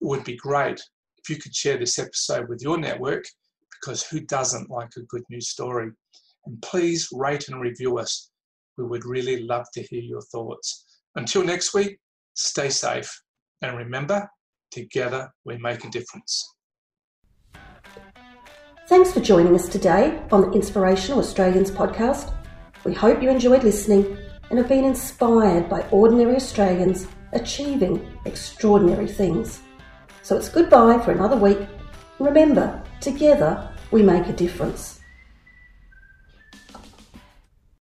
It 0.00 0.06
would 0.06 0.24
be 0.24 0.36
great 0.36 0.80
if 1.18 1.30
you 1.30 1.36
could 1.36 1.54
share 1.54 1.78
this 1.78 1.98
episode 1.98 2.48
with 2.48 2.62
your 2.62 2.78
network 2.78 3.24
because 3.72 4.04
who 4.04 4.20
doesn't 4.20 4.70
like 4.70 4.90
a 4.96 5.02
good 5.02 5.24
news 5.30 5.48
story? 5.48 5.90
And 6.46 6.60
please 6.62 7.08
rate 7.12 7.48
and 7.48 7.60
review 7.60 7.98
us. 7.98 8.30
We 8.76 8.84
would 8.84 9.04
really 9.04 9.42
love 9.42 9.66
to 9.74 9.82
hear 9.82 10.02
your 10.02 10.20
thoughts. 10.20 10.84
Until 11.16 11.44
next 11.44 11.74
week, 11.74 11.98
stay 12.34 12.68
safe 12.68 13.10
and 13.62 13.76
remember, 13.76 14.28
together 14.70 15.32
we 15.44 15.56
make 15.58 15.84
a 15.84 15.90
difference. 15.90 16.54
Thanks 18.86 19.12
for 19.12 19.20
joining 19.20 19.54
us 19.54 19.66
today 19.66 20.20
on 20.30 20.42
the 20.42 20.50
Inspirational 20.50 21.18
Australians 21.18 21.70
podcast. 21.70 22.34
We 22.84 22.92
hope 22.92 23.22
you 23.22 23.30
enjoyed 23.30 23.64
listening 23.64 24.18
and 24.50 24.58
have 24.58 24.68
been 24.68 24.84
inspired 24.84 25.70
by 25.70 25.86
ordinary 25.90 26.36
Australians 26.36 27.06
achieving 27.32 28.06
extraordinary 28.26 29.06
things. 29.06 29.62
So 30.20 30.36
it's 30.36 30.50
goodbye 30.50 30.98
for 30.98 31.12
another 31.12 31.36
week. 31.36 31.66
Remember, 32.18 32.82
together 33.00 33.70
we 33.90 34.02
make 34.02 34.26
a 34.26 34.34
difference. 34.34 35.00